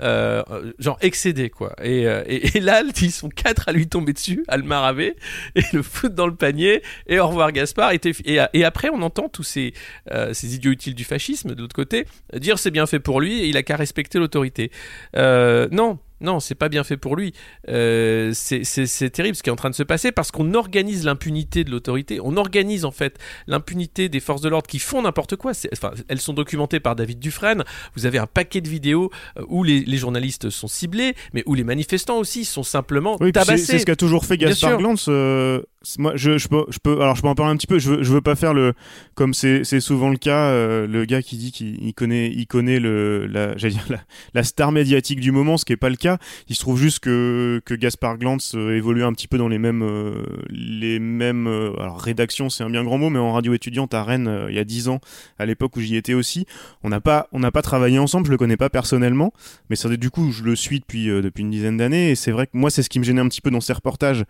Euh, 0.03 0.43
genre 0.79 0.99
excédé 1.01 1.51
quoi. 1.51 1.75
Et, 1.83 2.07
euh, 2.07 2.23
et, 2.27 2.57
et 2.57 2.61
là 2.61 2.83
ils 3.01 3.13
sont 3.13 3.29
quatre 3.29 3.69
à 3.69 3.73
lui 3.73 3.87
tomber 3.87 4.13
dessus, 4.13 4.45
à 4.49 4.57
le 4.57 4.65
maraver 4.65 5.17
et 5.55 5.63
le 5.73 5.83
foutre 5.83 6.15
dans 6.15 6.27
le 6.27 6.35
panier 6.35 6.83
et 7.07 7.19
au 7.19 7.29
revoir 7.29 7.53
Gaspard. 7.53 7.93
Et, 7.93 8.01
et, 8.25 8.65
après 8.65 8.89
on 8.91 9.03
entend 9.03 9.29
tous 9.29 9.43
ces, 9.43 9.75
euh, 10.11 10.33
ces 10.33 10.55
idiots 10.55 10.73
utiles 10.73 10.95
du 10.95 11.05
fascisme 11.05 11.55
de 11.55 11.61
l'autre 11.61 11.77
côté 11.77 12.07
dire 12.35 12.59
c'est 12.59 12.71
bien 12.71 12.87
fait 12.87 13.01
pour 13.01 13.21
lui 13.21 13.41
et 13.41 13.47
il 13.47 13.57
a 13.57 13.63
qu'à 13.63 13.77
respecter 13.77 14.19
l'autorité. 14.19 14.71
Euh, 15.17 15.69
non. 15.71 15.99
Non, 16.21 16.41
c'est 16.41 16.55
pas 16.55 16.69
bien 16.69 16.85
fait 16.85 16.97
pour 16.97 17.17
lui. 17.17 17.33
Euh, 17.69 18.31
c'est- 18.35 19.11
terrible 19.11 19.37
ce 19.37 19.43
qui 19.43 19.51
est 19.51 19.53
en 19.53 19.57
train 19.57 19.71
de 19.71 19.75
se 19.75 19.83
passer 19.83 20.13
parce 20.13 20.31
qu'on 20.31 20.55
organise 20.55 21.05
l'impunité 21.05 21.65
de 21.65 21.71
l'autorité. 21.71 22.19
On 22.23 22.37
organise 22.37 22.85
en 22.85 22.91
fait 22.91 23.19
l'impunité 23.47 24.09
des 24.09 24.21
forces 24.21 24.41
de 24.41 24.49
l'ordre 24.49 24.67
qui 24.69 24.79
font 24.79 25.03
n'importe 25.03 25.37
quoi. 25.37 25.53
Enfin, 25.73 25.93
elles 26.09 26.21
sont 26.21 26.33
documentées 26.33 26.81
par 26.81 26.97
David 26.97 27.19
Dufresne. 27.19 27.65
Vous 27.97 28.07
avez 28.07 28.19
un 28.19 28.27
paquet 28.27 28.61
de 28.61 28.69
vidéos 28.69 29.11
euh, 29.39 29.45
où 29.49 29.65
les, 29.65 29.81
les 29.81 29.97
journalistes 29.97 30.51
sont 30.51 30.69
ciblés, 30.69 31.15
mais 31.33 31.43
où 31.47 31.55
les 31.55 31.65
manifestants 31.65 32.19
aussi 32.19 32.45
sont 32.45 32.63
simplement 32.63 33.17
Oui, 33.21 33.33
tabassés. 33.33 33.59
c'est 33.65 33.79
ce 33.81 33.87
qu'a 33.87 33.97
toujours 33.97 34.25
fait 34.25 34.37
Gaspard. 34.39 34.79
Glantz. 34.79 35.07
euh, 35.09 35.61
moi, 35.99 36.13
je, 36.17 36.39
je, 36.39 36.49
peux, 36.49 36.65
je 36.71 36.79
peux, 36.83 37.03
alors 37.03 37.15
je 37.15 37.21
peux 37.21 37.29
en 37.29 37.35
parler 37.35 37.53
un 37.53 37.57
petit 37.57 37.67
peu. 37.67 37.79
Je 37.79 37.91
veux, 37.91 38.03
je 38.03 38.11
veux 38.13 38.23
pas 38.23 38.37
faire 38.37 38.55
le, 38.55 38.73
comme 39.15 39.35
c'est 39.35 39.65
souvent 39.81 40.09
le 40.09 40.17
cas, 40.17 40.47
euh, 40.49 40.87
le 40.87 41.05
gars 41.05 41.21
qui 41.23 41.37
dit 41.37 41.53
qu'il 41.53 41.77
il 41.85 41.93
connaît, 41.93 42.31
il 42.35 42.47
connaît 42.47 42.81
le, 42.81 43.27
la, 43.27 43.55
dire 43.55 43.85
la, 43.91 44.01
la 44.33 44.43
star 44.45 44.73
médiatique 44.73 45.21
du 45.21 45.31
moment, 45.31 45.59
ce 45.59 45.65
qui 45.67 45.75
est 45.75 45.77
pas 45.77 45.91
le 45.91 45.97
cas. 45.97 46.14
Il 46.49 46.55
se 46.55 46.61
trouve 46.61 46.79
juste 46.79 47.01
que 47.01 47.61
que 47.65 47.75
Gaspard 47.75 48.19
Glantz 48.19 48.55
euh, 48.55 48.77
évolue 48.77 49.05
un 49.05 49.13
petit 49.13 49.29
peu 49.29 49.39
dans 49.39 49.49
les 49.49 49.59
mêmes, 49.59 49.83
euh, 49.83 50.25
les 50.49 50.99
mêmes, 50.99 51.47
euh, 51.47 51.73
alors 51.81 52.01
rédaction, 52.01 52.51
c'est 52.51 52.65
un 52.65 52.71
bien 52.71 52.85
grand 52.85 52.99
mot, 52.99 53.11
mais 53.11 53.19
en 53.19 53.33
radio 53.33 53.55
étudiante 53.55 53.95
à 53.95 54.05
Rennes 54.05 54.47
il 54.49 54.55
y 54.55 54.59
a 54.59 54.65
10 54.65 54.89
ans, 54.89 55.01
à 55.39 55.47
l'époque 55.47 55.77
où 55.77 55.81
j'y 55.81 55.97
étais 55.97 56.15
aussi, 56.15 56.47
on 56.83 56.89
n'a 56.89 57.01
pas, 57.01 57.29
on 57.33 57.39
n'a 57.39 57.51
pas 57.51 57.63
travaillé 57.63 57.99
ensemble. 57.99 58.27
Je 58.27 58.31
le 58.31 58.39
connais 58.39 58.57
pas 58.57 58.71
personnellement, 58.71 59.33
mais 59.71 59.77
ça, 59.77 59.89
du 59.89 60.11
coup, 60.11 60.33
je 60.33 60.43
le 60.43 60.57
suis 60.57 60.81
depuis 60.81 61.07
depuis 61.07 61.43
une 61.43 61.51
dizaine 61.51 61.77
d'années, 61.77 62.11
et 62.11 62.15
c'est 62.15 62.31
vrai 62.31 62.47
que 62.47 62.57
moi, 62.57 62.71
c'est 62.71 62.83
ce 62.83 62.89
qui 62.89 62.99
me 62.99 63.05
gênait 63.05 63.21
un 63.21 63.29
petit 63.29 63.41
peu 63.41 63.51
dans 63.51 63.61
ces 63.61 63.73
reportages. 63.73 64.25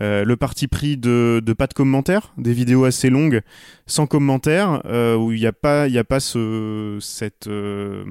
Euh, 0.00 0.24
le 0.24 0.36
parti 0.36 0.68
pris 0.68 0.96
de, 0.96 1.42
de 1.44 1.52
pas 1.52 1.66
de 1.66 1.74
commentaires, 1.74 2.32
des 2.38 2.52
vidéos 2.52 2.84
assez 2.84 3.10
longues, 3.10 3.40
sans 3.86 4.06
commentaires, 4.06 4.80
euh, 4.84 5.16
où 5.16 5.32
il 5.32 5.40
n'y 5.40 5.46
a 5.46 5.52
pas, 5.52 5.88
il 5.88 5.94
y 5.94 5.98
a 5.98 6.04
pas 6.04 6.20
ce, 6.20 6.98
cette, 7.00 7.48
euh, 7.48 8.04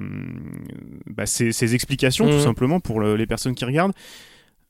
bah, 1.09 1.25
ces, 1.25 1.53
ces 1.53 1.75
explications 1.75 2.29
tout 2.29 2.41
simplement 2.41 2.79
pour 2.79 3.00
le- 3.12 3.15
les 3.15 3.25
personnes 3.27 3.56
qui 3.56 3.65
regardent. 3.65 3.94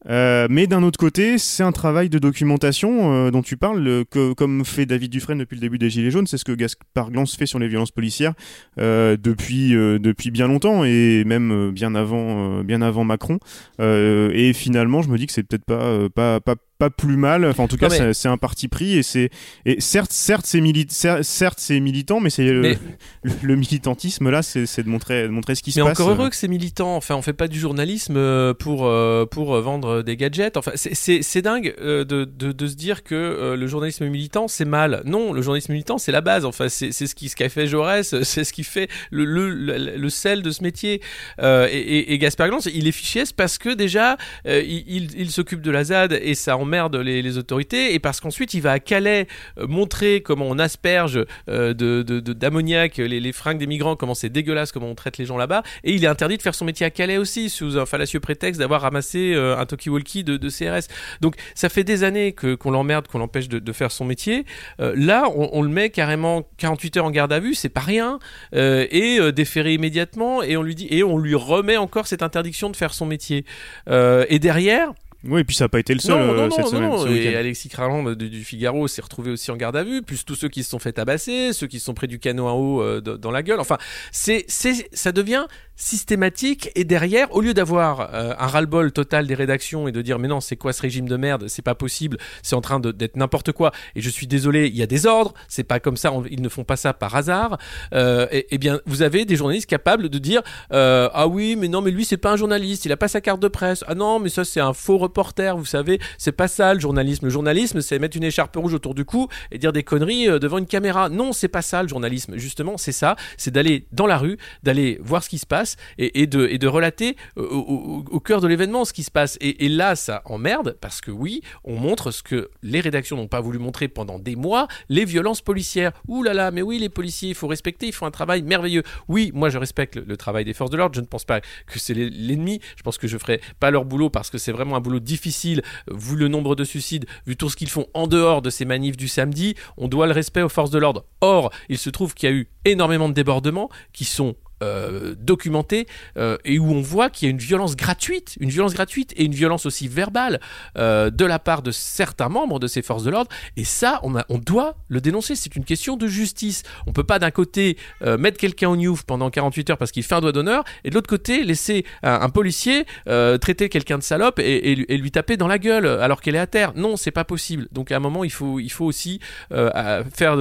Euh, 0.10 0.48
mais 0.50 0.68
d'un 0.68 0.84
autre 0.84 1.00
côté, 1.00 1.38
c'est 1.39 1.63
un 1.63 1.72
travail 1.72 2.07
de 2.07 2.19
documentation 2.19 3.12
euh, 3.12 3.31
dont 3.31 3.42
tu 3.42 3.57
parles, 3.57 3.80
le- 3.80 4.04
que, 4.06 4.34
comme 4.34 4.63
fait 4.63 4.86
David 4.86 5.12
Dufresne 5.12 5.39
depuis 5.39 5.56
le 5.56 5.62
début 5.62 5.80
des 5.80 5.89
Gilets 5.89 6.12
jaunes, 6.12 6.28
c'est 6.28 6.38
ce 6.38 6.45
que 6.45 6.51
Gaspard 6.51 7.10
Glantz 7.12 7.36
fait 7.36 7.48
sur 7.48 7.57
les 7.60 7.68
violences 7.68 7.92
policières 7.92 8.34
euh, 8.80 9.18
depuis 9.22 9.75
euh, 9.75 9.98
depuis 9.98 10.30
bien 10.30 10.48
longtemps 10.48 10.86
et 10.86 11.24
même 11.25 11.51
euh, 11.51 11.72
bien 11.72 11.95
avant 11.95 12.60
euh, 12.60 12.63
bien 12.63 12.81
avant 12.84 13.04
Macron. 13.04 13.39
Euh, 13.81 14.30
et 14.34 14.54
finalement, 14.54 15.01
je 15.01 15.10
me 15.10 15.18
dis 15.18 15.25
que 15.25 15.33
c'est 15.33 15.44
peut-être 15.44 15.66
pas 15.66 15.81
euh, 15.81 16.10
pas 16.10 16.40
pas 16.42 16.56
pas 16.80 16.90
plus 16.90 17.18
mal. 17.18 17.44
Enfin, 17.46 17.64
en 17.64 17.68
tout 17.68 17.78
cas, 17.78 17.90
mais- 17.90 18.14
c'est- 18.14 18.28
un 18.28 18.38
parti 18.38 18.68
pris 18.68 18.98
et 18.98 19.04
c'est 19.04 19.30
et 19.66 19.80
certes 19.80 20.12
certes 20.12 20.46
c'est 20.46 20.60
mili- 20.62 20.86
cer- 20.90 21.24
certes 21.24 21.60
c'est 21.60 21.80
militant, 21.80 22.20
mais 22.20 22.30
c'est 22.30 22.44
le, 22.52 22.62
Mais- 22.62 23.56
militantisme 23.56 24.30
là, 24.30 24.42
c'est 24.44 24.84
de 24.84 24.90
montrer 24.90 25.24
de 25.24 25.28
montrer 25.30 25.56
ce 25.56 25.64
qui 25.64 25.72
se 25.72 25.80
Mais 25.80 25.86
passe. 25.86 26.00
encore 26.00 26.12
heureux 26.14 26.30
que 26.30 26.36
c'est 26.36 26.48
militant. 26.48 26.96
Enfin, 26.96 27.16
on 27.16 27.22
fait 27.22 27.34
pas 27.34 27.48
du 27.48 27.60
journalisme 27.60 28.16
euh, 28.18 28.54
pour 28.54 28.86
euh, 28.86 29.26
pour 29.26 29.56
euh, 29.56 29.62
vendre 29.62 30.02
des 30.02 30.18
gadgets. 30.18 30.58
Enfin, 30.58 30.72
c'est- 30.76 31.42
dingue 31.42 31.76
de, 31.80 32.04
de 32.04 32.52
de 32.52 32.68
se 32.68 32.76
dire 32.76 33.04
que 33.04 33.56
le 33.58 33.68
journalisme 33.68 34.08
militant 34.08 34.48
c'est 34.48 34.66
mal. 34.66 35.02
Non, 35.06 35.34
le 35.34 35.42
journalisme 35.42 35.72
militant 35.72 35.98
c'est 35.98 36.12
la 36.12 36.22
base. 36.22 36.46
Enfin, 36.46 36.68
c'est 36.70 36.92
ce 36.92 37.16
qui 37.16 37.30
ce 37.30 37.36
qu'a 37.36 37.50
fait 37.50 37.68
Jaurès. 37.68 38.16
C'est 38.38 38.44
ce 38.44 38.52
qui 38.54 38.64
fait 38.64 38.90
le 39.12 39.24
le, 39.26 39.50
le, 39.54 39.96
le 39.98 40.10
sel 40.10 40.42
de 40.42 40.52
ce 40.52 40.62
métier. 40.64 41.02
Euh, 41.42 41.68
et, 41.72 41.78
et, 41.80 42.14
et 42.14 42.18
Gaspard 42.18 42.50
Glantz, 42.50 42.68
il 42.74 42.88
est 42.88 42.92
fiché 42.92 43.24
parce 43.36 43.58
que 43.58 43.70
déjà 43.74 44.18
il, 44.46 44.84
il, 44.88 45.10
il 45.20 45.32
s'occupe 45.32 45.62
de 45.62 45.72
la 45.72 45.84
ZAD 45.86 46.20
et 46.22 46.36
ça 46.36 46.56
emmerde 46.68 46.98
les, 46.98 47.38
autorités 47.38 47.94
et 47.94 48.00
parce 48.00 48.19
qu'ensuite 48.19 48.54
il 48.54 48.62
va 48.62 48.72
à 48.74 48.80
Calais 48.80 49.28
euh, 49.58 49.68
montrer 49.68 50.22
comment 50.22 50.46
on 50.48 50.60
asperge 50.60 51.24
euh, 51.50 51.74
de 51.74 52.02
d'ammoniac 52.19 52.98
les, 52.98 53.19
les 53.19 53.31
fringues 53.31 53.58
des 53.58 53.68
migrants, 53.68 53.96
comment 53.96 54.14
c'est 54.14 54.30
dégueulasse, 54.30 54.72
comment 54.72 54.88
on 54.88 54.96
traite 54.96 55.18
les 55.18 55.25
gens 55.25 55.38
là-bas 55.38 55.64
et 55.84 55.94
il 55.94 56.04
est 56.04 56.08
interdit 56.08 56.38
de 56.38 56.42
faire 56.42 56.56
son 56.56 56.66
métier 56.66 56.86
à 56.86 56.90
Calais 56.90 57.18
aussi 57.18 57.50
sous 57.50 57.78
un 57.78 57.86
fallacieux 57.86 58.19
prétexte 58.19 58.60
d'avoir 58.60 58.81
ramassé 58.81 59.34
euh, 59.34 59.58
un 59.58 59.66
talkie-walkie 59.66 60.24
de, 60.24 60.36
de 60.36 60.50
CRS. 60.50 60.88
Donc 61.22 61.36
ça 61.56 61.69
fait 61.69 61.84
des 61.84 62.04
années 62.04 62.34
que 62.34 62.56
qu'on 62.56 62.72
l'emmerde, 62.72 63.08
qu'on 63.08 63.19
l'empêche 63.19 63.48
de, 63.48 63.72
faire 63.72 63.92
son 63.92 64.06
métier. 64.06 64.46
Là, 64.80 65.30
on, 65.36 65.50
on 65.54 65.62
le 65.62 65.69
met 65.69 65.90
carrément 65.90 66.48
48 66.58 66.98
heures 66.98 67.06
en 67.06 67.12
garde 67.12 67.31
à 67.31 67.40
vue, 67.40 67.54
c'est 67.54 67.69
pas 67.69 67.81
rien, 67.81 68.19
et 68.54 69.19
déféré 69.31 69.74
immédiatement, 69.74 70.42
et 70.42 70.58
on 70.58 70.64
lui 70.64 70.74
dit 70.74 70.88
et 70.90 71.04
on 71.04 71.18
lui 71.18 71.36
remet 71.36 71.78
encore 71.78 72.08
cette 72.08 72.24
interdiction 72.24 72.69
de 72.69 72.75
faire 72.75 72.94
son 72.94 73.06
métier. 73.06 73.46
Et 73.88 74.40
derrière, 74.40 74.94
Oui, 75.28 75.42
et 75.42 75.44
puis 75.44 75.56
ça 75.56 75.66
n'a 75.66 75.70
pas 75.70 75.80
été 75.80 75.94
le 75.94 76.00
seul 76.00 76.18
non, 76.18 76.34
euh, 76.34 76.48
non, 76.48 76.50
cette 76.50 76.66
non, 76.66 76.72
semaine. 76.72 76.90
non, 76.90 76.98
ce 77.04 77.08
Et. 77.10 77.36
Alexis 77.36 77.70
Kraland 77.70 78.16
du, 78.16 78.30
du 78.30 78.44
Figaro 78.44 78.88
s'est 78.88 79.02
retrouvé 79.02 79.32
aussi 79.32 79.52
en 79.52 79.58
garde 79.58 79.76
à 79.76 79.84
vue, 79.84 80.02
plus 80.02 80.24
tous 80.24 80.36
ceux 80.36 80.48
qui 80.50 80.64
se 80.64 80.70
sont 80.70 80.80
fait 80.80 80.94
tabasser, 80.94 81.54
ceux 81.54 81.68
qui 81.68 81.80
se 81.80 81.86
sont 81.86 81.94
pris 81.94 82.08
du 82.08 82.19
canot 82.19 82.48
en 82.48 82.54
haut 82.54 82.81
euh, 82.81 83.02
dans 83.02 83.31
la 83.31 83.44
gueule. 83.44 83.60
Enfin, 83.60 83.78
c'est, 84.12 84.46
c'est, 84.48 84.88
ça 84.94 85.12
devient 85.12 85.46
systématique. 85.78 86.72
Et 86.76 86.84
derrière, 86.84 87.34
au 87.34 87.40
lieu 87.40 87.54
d'avoir 87.54 88.14
euh, 88.14 88.34
un 88.38 88.48
ras-le-bol 88.48 88.92
total 88.92 89.28
des 89.28 89.36
rédactions 89.36 89.88
et 89.88 89.92
de 89.92 90.02
dire 90.02 90.19
mais 90.19 90.28
non, 90.28 90.42
c'est 90.42 90.57
quoi 90.57 90.74
ce 90.74 90.81
régime 90.81 91.07
de 91.07 91.16
merde, 91.16 91.48
c'est 91.48 91.62
pas 91.62 91.76
possible, 91.76 92.18
c'est 92.42 92.56
en 92.56 92.62
train 92.62 92.80
d'être 92.80 93.16
n'importe 93.16 93.52
quoi. 93.52 93.72
Et 93.96 94.02
je 94.02 94.10
suis 94.10 94.28
désolé, 94.28 94.68
il 94.68 94.76
y 94.76 94.84
a 94.84 94.88
des 94.88 95.06
ordres, 95.06 95.34
c'est 95.48 95.64
pas 95.64 95.80
comme 95.80 95.96
ça, 95.96 96.12
ils 96.30 96.42
ne 96.42 96.50
font 96.50 96.64
pas 96.64 96.76
ça 96.76 96.94
par 96.94 97.16
hasard. 97.16 97.57
Euh, 97.94 98.28
et, 98.31 98.56
et 98.56 98.57
bien, 98.57 98.81
vous 98.86 99.04
avez 99.04 99.24
des 99.24 99.36
journalistes 99.36 99.69
capables 99.69 100.10
de 100.10 100.18
dire 100.18 100.42
euh, 100.74 101.10
ah 101.14 101.28
oui, 101.28 101.56
mais 101.56 101.68
non, 101.68 101.81
mais 101.81 101.92
lui 101.92 102.06
c'est 102.06 102.18
pas 102.18 102.31
un 102.31 102.38
journaliste, 102.38 102.86
il 102.86 102.92
a 102.92 102.98
pas 102.98 103.07
sa 103.07 103.22
carte 103.22 103.40
de 103.40 103.48
presse. 103.48 103.84
Ah 103.88 103.96
non, 103.96 104.19
mais 104.19 104.30
ça 104.30 104.44
c'est 104.44 104.60
un 104.60 104.74
faux 104.74 104.98
reporter, 104.98 105.56
vous 105.56 105.66
savez, 105.66 106.00
c'est 106.18 106.31
pas 106.31 106.48
ça 106.48 106.74
le 106.74 106.80
journalisme. 106.80 107.26
Le 107.26 107.31
journalisme, 107.31 107.81
c'est 107.81 108.00
mettre 108.00 108.18
une 108.18 108.24
écharpe 108.24 108.56
rouge 108.56 108.74
autour 108.74 108.96
du 108.96 109.06
cou 109.06 109.28
et 109.52 109.60
dire 109.60 109.74
des 109.74 109.84
conneries 109.84 110.28
euh, 110.28 110.40
devant 110.40 110.57
une 110.57 110.66
caméra. 110.66 111.10
Non, 111.10 111.34
c'est 111.34 111.48
pas 111.48 111.62
ça 111.62 111.84
le 111.84 111.88
journalisme. 111.88 112.36
Justement, 112.38 112.78
c'est 112.78 112.92
ça, 112.92 113.16
c'est 113.38 113.52
d'aller 113.52 113.86
dans 113.92 114.07
la 114.07 114.18
rue, 114.18 114.38
d'aller 114.64 114.98
voir 115.02 115.22
ce 115.24 115.30
qui 115.30 115.38
se 115.38 115.46
passe 115.46 115.67
et, 115.97 116.28
de, 116.28 116.68
relater 116.68 117.16
euh, 117.38 117.44
au, 117.44 118.19
cœur 118.19 118.42
de 118.42 118.47
l'événement 118.47 118.86
ce 118.86 118.94
qui 118.94 119.04
se 119.04 119.12
passe. 119.12 119.38
Et, 119.42 119.69
là, 119.69 119.95
ça 119.95 120.21
emmerde 120.26 120.78
parce 120.80 121.02
que 121.02 121.12
oui, 121.12 121.42
on 121.64 121.76
montre 121.76 122.12
ce 122.12 122.24
que 122.24 122.50
les 122.64 122.80
rédactions 122.80 123.18
n'ont 123.18 123.28
pas 123.28 123.42
voulu 123.42 123.59
montrer 123.59 123.88
pendant 123.88 124.19
des 124.19 124.36
mois, 124.36 124.68
les 124.90 125.06
violences 125.06 125.42
policières. 125.42 125.92
Ouh 126.07 126.24
là 126.24 126.33
là, 126.33 126.52
mais 126.52 126.62
oui, 126.62 126.80
les 126.80 126.90
policiers, 126.90 127.30
il 127.30 127.36
faut 127.36 127.47
respecter, 127.47 127.88
ils 127.88 127.94
font 127.94 128.06
un 128.06 128.12
travail 128.12 128.42
merveilleux. 128.44 128.83
Oui, 129.07 129.31
moi 129.33 129.50
je 129.50 129.57
respecte 129.57 129.95
le, 129.95 130.04
le 130.07 130.18
travail 130.18 130.45
des 130.45 130.54
forces 130.54 130.71
de 130.71 130.78
l'ordre, 130.78 130.95
je 130.95 131.02
ne 131.02 131.06
pense 131.06 131.26
pas 131.26 131.42
que 131.42 131.80
c'est 131.80 131.94
l'ennemi, 131.94 132.59
je 132.76 132.83
pense 132.83 132.97
que 132.97 133.07
je 133.07 133.18
ferai 133.18 133.42
pas 133.59 133.71
leur 133.71 133.86
boulot 133.86 134.09
parce 134.09 134.30
que 134.30 134.38
c'est 134.38 134.52
vraiment 134.52 134.76
un 134.76 134.81
boulot 134.81 135.00
difficile, 135.00 135.62
vu 135.92 136.16
le 136.16 136.28
nombre 136.28 136.56
de 136.56 136.64
suicides, 136.64 137.06
vu 137.26 137.36
tout 137.36 137.50
ce 137.50 137.56
qu'ils 137.56 137.69
font 137.69 137.88
en 137.94 138.07
dehors 138.07 138.42
de 138.42 138.50
ces 138.50 138.66
manifs 138.66 138.97
du 138.97 139.07
samedi, 139.07 139.56
on 139.78 139.88
doit 139.88 140.07
le 140.07 140.14
respect 140.14 140.42
aux 140.42 140.50
forces 140.50 140.71
de 140.71 140.80
l'ordre. 140.80 141.06
Or, 141.21 141.52
il 141.69 141.78
se 141.78 141.90
trouve 141.90 142.14
qu'il 142.14 142.30
y 142.30 142.31
a 142.31 142.36
eu 142.36 142.50
énormément 142.66 143.09
de 143.09 143.14
débordements 143.14 143.69
qui 143.94 144.06
sont 144.06 144.36
euh, 144.64 145.14
documentée 145.19 145.85
euh, 146.18 146.37
et 146.44 146.57
où 146.57 146.71
on 146.71 146.81
voit 146.81 147.11
qu'il 147.11 147.28
y 147.28 147.30
a 147.30 147.31
une 147.31 147.37
violence 147.37 147.76
gratuite, 147.76 148.37
une 148.40 148.49
violence 148.49 148.73
gratuite 148.73 149.14
et 149.16 149.23
une 149.26 149.35
violence 149.35 149.68
aussi 149.68 149.87
verbale 149.87 150.40
euh, 150.80 151.11
de 151.11 151.26
la 151.26 151.37
part 151.37 151.61
de 151.61 151.69
certains 151.69 152.28
membres 152.28 152.57
de 152.57 152.66
ces 152.66 152.81
forces 152.81 153.04
de 153.04 153.11
l'ordre. 153.11 153.30
Et 153.56 153.64
ça, 153.64 153.99
on, 154.02 154.37
doit 154.40 154.76
le 154.87 154.99
dénoncer. 154.99 155.35
C'est 155.35 155.56
une 155.56 155.64
question 155.64 155.95
de 155.95 156.07
justice. 156.07 156.64
On 156.87 156.92
peut 156.92 157.04
pas 157.04 157.19
d'un 157.19 157.30
côté 157.30 157.78
mettre 158.02 158.37
quelqu'un 158.37 158.69
au 158.69 158.76
Newf 158.76 159.04
pendant 159.04 159.30
48 159.30 159.71
heures 159.71 159.78
parce 159.78 159.92
qu'il 159.92 160.04
fait 160.04 160.16
un 160.16 160.21
doigt 160.21 160.31
d'honneur 160.31 160.64
et 160.83 160.90
de 160.90 160.95
l'autre 160.95 161.09
côté 161.09 161.44
laisser 161.44 161.85
un, 162.02 162.30
policier 162.30 162.85
traiter 163.06 163.69
quelqu'un 163.69 163.97
de 163.97 164.04
salope 164.04 164.40
et, 164.40 164.76
lui- 164.76 165.11
taper 165.11 165.37
dans 165.37 165.47
la 165.47 165.59
gueule 165.59 165.85
alors 165.85 166.21
qu'elle 166.21 166.35
est 166.35 166.40
à 166.40 166.47
terre. 166.47 166.73
Non, 166.76 166.97
c'est 166.97 167.11
pas 167.11 167.26
possible. 167.26 167.68
Donc 167.71 167.92
à 167.92 167.97
un 167.97 167.99
moment, 167.99 168.23
il 168.23 168.31
faut, 168.31 168.59
aussi 168.80 169.19
faire, 169.52 170.37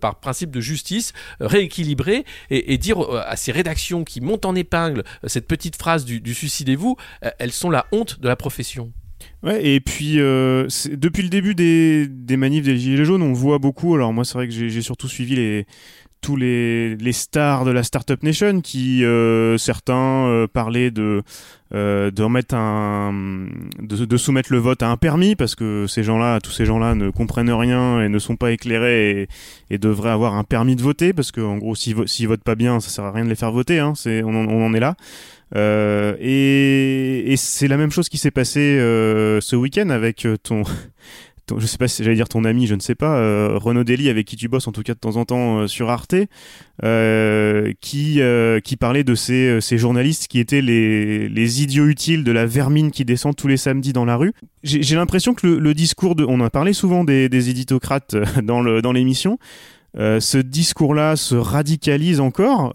par 0.00 0.20
principe 0.20 0.50
de 0.50 0.60
justice 0.60 1.12
rééquilibrer 1.40 2.24
et, 2.50 2.78
dire 2.78 3.09
à 3.18 3.36
ces 3.36 3.52
rédactions 3.52 4.04
qui 4.04 4.20
montent 4.20 4.46
en 4.46 4.54
épingle 4.54 5.04
euh, 5.24 5.28
cette 5.28 5.46
petite 5.46 5.76
phrase 5.76 6.04
du, 6.04 6.34
suicidez-vous, 6.34 6.96
euh, 7.24 7.30
elles 7.38 7.52
sont 7.52 7.70
la 7.70 7.86
honte 7.92 8.20
de 8.20 8.28
la 8.28 8.36
profession. 8.36 8.92
Ouais, 9.42 9.64
et 9.64 9.80
puis 9.80 10.18
euh, 10.18 10.66
depuis 10.90 11.22
le 11.22 11.28
début 11.28 11.54
des, 11.54 12.06
des 12.08 12.36
manifs 12.36 12.64
des 12.64 12.78
Gilets 12.78 13.04
jaunes, 13.04 13.22
on 13.22 13.32
voit 13.32 13.58
beaucoup. 13.58 13.94
Alors 13.94 14.12
moi, 14.12 14.24
c'est 14.24 14.34
vrai 14.34 14.48
que 14.48 14.52
j'ai 14.52 14.82
surtout 14.82 15.08
suivi 15.08 15.36
les 15.36 15.66
tous 16.20 16.36
les, 16.36 16.96
les 16.96 17.12
stars 17.12 17.64
de 17.64 17.70
la 17.70 17.82
Startup 17.82 18.22
Nation 18.22 18.60
qui 18.60 19.04
euh, 19.04 19.56
certains 19.58 20.26
euh, 20.26 20.46
parlaient 20.46 20.90
de 20.90 21.22
euh, 21.72 22.10
de 22.10 22.22
remettre 22.22 22.54
un 22.56 23.12
de, 23.80 24.16
soumettre 24.16 24.52
le 24.52 24.58
vote 24.58 24.82
à 24.82 24.88
un 24.88 24.96
permis 24.96 25.36
parce 25.36 25.54
que 25.54 25.86
ces 25.86 26.02
gens-là, 26.02 26.40
tous 26.40 26.50
ces 26.50 26.66
gens-là 26.66 26.94
ne 26.96 27.10
comprennent 27.10 27.52
rien 27.52 28.00
et 28.02 28.08
ne 28.08 28.18
sont 28.18 28.36
pas 28.36 28.50
éclairés 28.50 29.22
et, 29.22 29.28
et 29.70 29.78
devraient 29.78 30.10
avoir 30.10 30.34
un 30.34 30.44
permis 30.44 30.74
de 30.76 30.82
voter 30.82 31.12
parce 31.12 31.30
que 31.30 31.40
en 31.40 31.58
gros 31.58 31.74
s'ils 31.74 31.94
vo- 31.94 32.04
votent 32.28 32.44
pas 32.44 32.56
bien, 32.56 32.80
ça 32.80 32.90
sert 32.90 33.04
à 33.04 33.12
rien 33.12 33.24
de 33.24 33.28
les 33.30 33.36
faire 33.36 33.52
voter. 33.52 33.78
Hein, 33.78 33.92
c'est 33.96 34.22
on, 34.22 34.30
en- 34.30 34.48
on 34.48 34.66
en 34.66 34.74
est 34.74 34.80
là. 34.80 34.96
Euh, 35.56 36.14
et, 36.20 37.32
et 37.32 37.36
c'est 37.36 37.66
la 37.66 37.76
même 37.76 37.90
chose 37.90 38.08
qui 38.08 38.18
s'est 38.18 38.30
passé 38.30 38.60
euh, 38.60 39.40
ce 39.40 39.56
week-end 39.56 39.90
avec 39.90 40.26
ton, 40.44 40.62
ton- 41.50 41.58
je 41.60 41.66
sais 41.66 41.76
pas 41.78 41.86
si 41.88 42.02
j'allais 42.02 42.16
dire 42.16 42.28
ton 42.28 42.44
ami, 42.44 42.66
je 42.66 42.74
ne 42.74 42.80
sais 42.80 42.94
pas, 42.94 43.18
euh, 43.18 43.58
Renaud 43.58 43.84
Dely 43.84 44.08
avec 44.08 44.26
qui 44.26 44.36
tu 44.36 44.48
bosses 44.48 44.66
en 44.66 44.72
tout 44.72 44.82
cas 44.82 44.94
de 44.94 44.98
temps 44.98 45.16
en 45.16 45.24
temps 45.24 45.60
euh, 45.60 45.66
sur 45.66 45.90
Arte, 45.90 46.14
euh, 46.82 47.72
qui 47.80 48.20
euh, 48.20 48.60
qui 48.60 48.76
parlait 48.76 49.04
de 49.04 49.14
ces, 49.14 49.48
euh, 49.48 49.60
ces 49.60 49.76
journalistes 49.78 50.26
qui 50.28 50.38
étaient 50.38 50.62
les, 50.62 51.28
les 51.28 51.62
idiots 51.62 51.86
utiles 51.86 52.24
de 52.24 52.32
la 52.32 52.46
vermine 52.46 52.90
qui 52.90 53.04
descend 53.04 53.36
tous 53.36 53.48
les 53.48 53.56
samedis 53.56 53.92
dans 53.92 54.04
la 54.04 54.16
rue. 54.16 54.32
J'ai 54.62 54.96
l'impression 54.96 55.34
que 55.34 55.46
le, 55.46 55.58
le 55.58 55.74
discours 55.74 56.14
de, 56.14 56.24
on 56.24 56.40
a 56.40 56.50
parlé 56.50 56.72
souvent 56.72 57.04
des, 57.04 57.28
des 57.28 57.50
éditocrates 57.50 58.14
euh, 58.14 58.24
dans 58.42 58.62
dans 58.80 58.92
l'émission. 58.92 59.38
Euh, 59.98 60.20
ce 60.20 60.38
discours-là 60.38 61.16
se 61.16 61.34
radicalise 61.34 62.20
encore. 62.20 62.72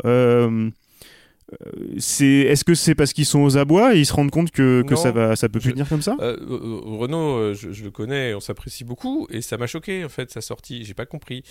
Euh, 1.51 1.55
euh, 1.77 1.85
c'est 1.99 2.25
est-ce 2.25 2.63
que 2.63 2.73
c'est 2.73 2.95
parce 2.95 3.13
qu'ils 3.13 3.25
sont 3.27 3.41
aux 3.41 3.55
abois 3.57 3.95
et 3.95 3.99
ils 3.99 4.05
se 4.05 4.13
rendent 4.13 4.31
compte 4.31 4.49
que, 4.51 4.81
que 4.81 4.91
Non. 4.95 4.95
ça 4.99 5.11
va 5.11 5.35
ça 5.35 5.47
peut 5.47 5.59
plus 5.59 5.69
Je- 5.69 5.73
tenir 5.73 5.87
comme 5.87 6.01
ça? 6.01 6.15
Euh, 6.19 6.37
euh, 6.49 6.79
Renaud, 6.97 7.37
euh, 7.37 7.53
je, 7.53 7.71
je 7.71 7.83
le 7.83 7.91
connais, 7.91 8.33
on 8.33 8.39
s'apprécie 8.39 8.83
beaucoup, 8.83 9.27
et 9.29 9.41
ça 9.41 9.57
m'a 9.57 9.67
choqué 9.67 10.03
en 10.03 10.09
fait 10.09 10.31
sa 10.31 10.41
sortie. 10.41 10.83
J'ai 10.85 10.95
pas 10.95 11.05
compris. 11.05 11.43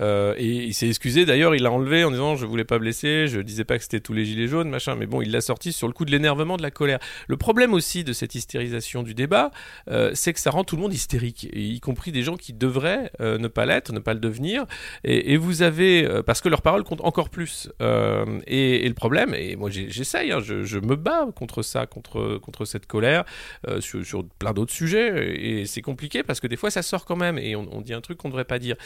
Euh, 0.00 0.34
et 0.36 0.46
il 0.46 0.74
s'est 0.74 0.88
excusé. 0.88 1.24
D'ailleurs, 1.24 1.54
il 1.54 1.62
l'a 1.62 1.72
enlevé 1.72 2.04
en 2.04 2.10
disant 2.10 2.36
je 2.36 2.44
voulais 2.44 2.64
pas 2.64 2.78
blesser, 2.78 3.26
je 3.26 3.40
disais 3.40 3.64
pas 3.64 3.76
que 3.78 3.82
c'était 3.84 4.00
tous 4.00 4.12
les 4.12 4.24
gilets 4.26 4.48
jaunes, 4.48 4.68
machin. 4.68 4.96
Mais 4.96 5.06
bon, 5.06 5.22
il 5.22 5.30
l'a 5.30 5.40
sorti 5.40 5.72
sur 5.72 5.86
le 5.86 5.94
coup 5.94 6.04
de 6.04 6.10
l'énervement, 6.10 6.56
de 6.58 6.62
la 6.62 6.70
colère. 6.70 6.98
Le 7.26 7.36
problème 7.38 7.72
aussi 7.72 8.04
de 8.04 8.12
cette 8.12 8.34
hystérisation 8.34 9.02
du 9.02 9.14
débat, 9.14 9.50
euh, 9.90 10.10
c'est 10.14 10.32
que 10.34 10.40
ça 10.40 10.50
rend 10.50 10.64
tout 10.64 10.76
le 10.76 10.82
monde 10.82 10.92
hystérique, 10.92 11.48
y 11.54 11.80
compris 11.80 12.12
des 12.12 12.22
gens 12.22 12.36
qui 12.36 12.52
devraient 12.52 13.10
euh, 13.20 13.38
ne 13.38 13.48
pas 13.48 13.64
l'être, 13.64 13.92
ne 13.92 13.98
pas 14.00 14.12
le 14.14 14.20
devenir. 14.20 14.66
Et, 15.04 15.32
et 15.32 15.36
vous 15.38 15.62
avez 15.62 16.04
euh, 16.06 16.22
parce 16.22 16.42
que 16.42 16.48
leurs 16.50 16.62
paroles 16.62 16.84
comptent 16.84 17.00
encore 17.04 17.30
plus. 17.30 17.70
Euh, 17.80 18.26
et, 18.46 18.84
et 18.84 18.88
le 18.88 18.94
problème, 18.94 19.34
et 19.38 19.56
moi 19.56 19.70
j'essaye, 19.70 20.32
hein, 20.32 20.40
je, 20.40 20.64
je 20.64 20.78
me 20.78 20.96
bats 20.96 21.28
contre 21.34 21.62
ça, 21.62 21.86
contre 21.86 22.38
contre 22.38 22.64
cette 22.64 22.86
colère 22.86 23.24
euh, 23.66 23.80
sur, 23.80 24.04
plein 24.38 24.52
d'autres 24.52 24.72
sujets 24.72 25.36
et 25.40 25.66
c'est 25.66 25.82
compliqué 25.82 26.22
parce 26.22 26.40
que 26.40 26.46
des 26.46 26.56
fois 26.56 26.70
ça 26.70 26.82
sort 26.82 27.04
quand 27.04 27.16
même 27.16 27.38
et 27.38 27.56
on, 27.56 27.80
dit 27.80 27.94
un 27.94 28.00
truc 28.00 28.18
qu'on 28.18 28.28
ne 28.28 28.32
devrait 28.32 28.44
pas 28.44 28.58
dire. 28.58 28.76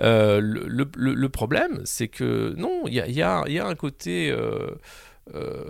Euh, 0.00 0.40
le, 0.40 0.64
le- 0.96 1.28
problème, 1.28 1.80
c'est 1.84 2.08
que 2.08 2.54
non, 2.56 2.82
il 2.86 2.94
y 2.94 3.00
a, 3.00 3.08
y 3.08 3.22
a- 3.22 3.44
y 3.48 3.58
a 3.58 3.66
un 3.66 3.74
côté. 3.74 4.30
Euh, 4.30 4.70
euh, 5.34 5.64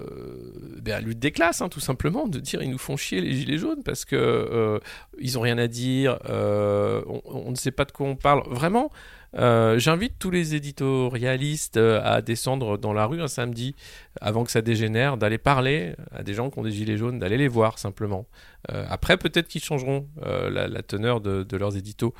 ben, 0.82 1.02
lutte 1.02 1.18
des 1.18 1.32
classes, 1.32 1.62
hein, 1.62 1.70
tout 1.70 1.80
simplement, 1.80 2.28
de 2.28 2.38
dire 2.38 2.62
ils 2.62 2.70
nous 2.70 2.76
font 2.78 2.96
chier 2.98 3.22
les 3.22 3.32
gilets 3.32 3.56
jaunes 3.56 3.82
parce 3.82 4.04
que 4.04 4.78
ils 5.20 5.38
ont 5.38 5.40
rien 5.40 5.58
à 5.58 5.66
dire, 5.66 6.18
euh, 6.28 7.02
on, 7.24 7.50
ne 7.50 7.56
sait 7.56 7.70
pas 7.70 7.84
de 7.84 7.92
quoi 7.92 8.06
on 8.06 8.16
parle. 8.16 8.42
Vraiment, 8.48 8.90
euh, 9.38 9.78
j'invite 9.78 10.18
tous 10.18 10.30
les 10.30 10.54
éditorialistes 10.54 11.76
euh, 11.76 12.00
à 12.02 12.22
descendre 12.22 12.78
dans 12.78 12.92
la 12.92 13.06
rue 13.06 13.20
un 13.20 13.28
samedi 13.28 13.74
avant 14.20 14.44
que 14.44 14.50
ça 14.50 14.62
dégénère, 14.62 15.16
d'aller 15.16 15.38
parler 15.38 15.94
à 16.10 16.22
des 16.22 16.32
gens 16.32 16.48
qui 16.48 16.58
ont 16.58 16.62
des 16.62 16.70
gilets 16.70 16.96
jaunes, 16.96 17.18
d'aller 17.18 17.36
les 17.36 17.48
voir 17.48 17.78
simplement. 17.78 18.26
Après, 18.68 19.16
peut-être 19.16 19.46
qu'ils 19.46 19.62
changeront 19.62 20.08
la, 20.24 20.82
teneur 20.82 21.20
de, 21.20 21.56
leurs 21.56 21.76
éditos. 21.76 22.14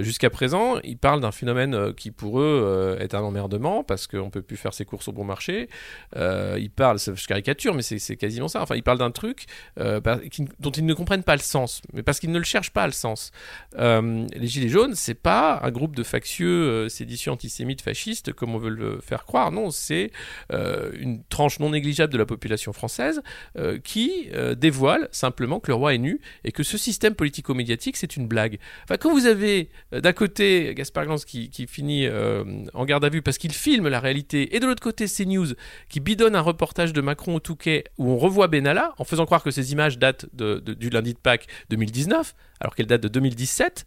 Jusqu'à 0.00 0.28
présent, 0.28 0.78
ils 0.84 0.98
parlent 0.98 1.22
d'un 1.22 1.32
phénomène 1.32 1.94
qui 1.94 2.10
pour 2.10 2.38
eux 2.38 2.98
est 3.00 3.14
un 3.14 3.20
emmerdement 3.20 3.82
parce 3.82 4.06
qu'on 4.06 4.28
peut 4.28 4.42
plus 4.42 4.58
faire 4.58 4.74
ses 4.74 4.84
courses 4.84 5.08
au 5.08 5.12
bon 5.12 5.24
marché. 5.24 5.70
Ils 6.16 6.70
parlent, 6.70 6.98
je 6.98 7.26
caricature, 7.26 7.72
mais 7.72 7.80
c'est 7.80 8.16
quasiment 8.18 8.48
ça. 8.48 8.60
Enfin, 8.60 8.74
ils 8.74 8.82
parlent 8.82 8.98
d'un 8.98 9.10
truc 9.10 9.46
dont 9.78 10.70
ils 10.70 10.84
ne 10.84 10.92
comprennent 10.92 11.22
pas 11.22 11.36
le 11.36 11.40
sens, 11.40 11.80
mais 11.94 12.02
parce 12.02 12.19
qu'ils 12.20 12.30
ne 12.30 12.38
le 12.38 12.44
cherchent 12.44 12.70
pas 12.70 12.86
le 12.86 12.92
sens. 12.92 13.32
Euh, 13.78 14.26
les 14.36 14.46
Gilets 14.46 14.68
jaunes, 14.68 14.94
c'est 14.94 15.14
pas 15.14 15.60
un 15.62 15.70
groupe 15.70 15.96
de 15.96 16.02
factieux 16.02 16.48
euh, 16.48 16.88
séditieux 16.88 17.32
antisémites 17.32 17.80
fascistes 17.82 18.32
comme 18.32 18.54
on 18.54 18.58
veut 18.58 18.70
le 18.70 19.00
faire 19.00 19.24
croire. 19.24 19.50
Non, 19.50 19.70
c'est 19.70 20.10
euh, 20.52 20.90
une 20.98 21.24
tranche 21.24 21.58
non 21.58 21.70
négligeable 21.70 22.12
de 22.12 22.18
la 22.18 22.26
population 22.26 22.72
française 22.72 23.22
euh, 23.56 23.78
qui 23.82 24.28
dévoile 24.56 25.08
simplement 25.10 25.60
que 25.60 25.70
le 25.70 25.74
roi 25.74 25.94
est 25.94 25.98
nu 25.98 26.20
et 26.44 26.52
que 26.52 26.62
ce 26.62 26.76
système 26.76 27.14
politico-médiatique 27.14 27.96
c'est 27.96 28.16
une 28.16 28.28
blague. 28.28 28.58
Enfin, 28.84 28.96
quand 28.98 29.12
vous 29.12 29.26
avez 29.26 29.70
d'un 29.92 30.12
côté 30.12 30.74
Gaspard 30.74 31.06
Glance 31.06 31.24
qui, 31.24 31.50
finit 31.66 32.08
en 32.74 32.84
garde 32.84 33.04
à 33.04 33.08
vue 33.08 33.22
parce 33.22 33.38
qu'il 33.38 33.52
filme 33.52 33.88
la 33.88 34.00
réalité 34.00 34.54
et 34.54 34.60
de 34.60 34.66
l'autre 34.66 34.82
côté 34.82 35.06
CNews 35.06 35.48
qui 35.88 36.00
bidonne 36.00 36.36
un 36.36 36.40
reportage 36.40 36.92
de 36.92 37.00
Macron 37.00 37.36
au 37.36 37.40
Touquet 37.40 37.84
où 37.98 38.10
on 38.10 38.18
revoit 38.18 38.48
Benalla 38.48 38.94
en 38.98 39.04
faisant 39.04 39.24
croire 39.24 39.42
que 39.42 39.50
ces 39.50 39.72
images 39.72 39.98
datent 39.98 40.26
du 40.34 40.90
lundi 40.90 41.14
de 41.14 41.18
Pâques 41.18 41.46
2019 41.70 42.09
alors 42.60 42.74
qu'elles 42.74 42.86
datent 42.86 43.02
de 43.02 43.08
2017 43.08 43.86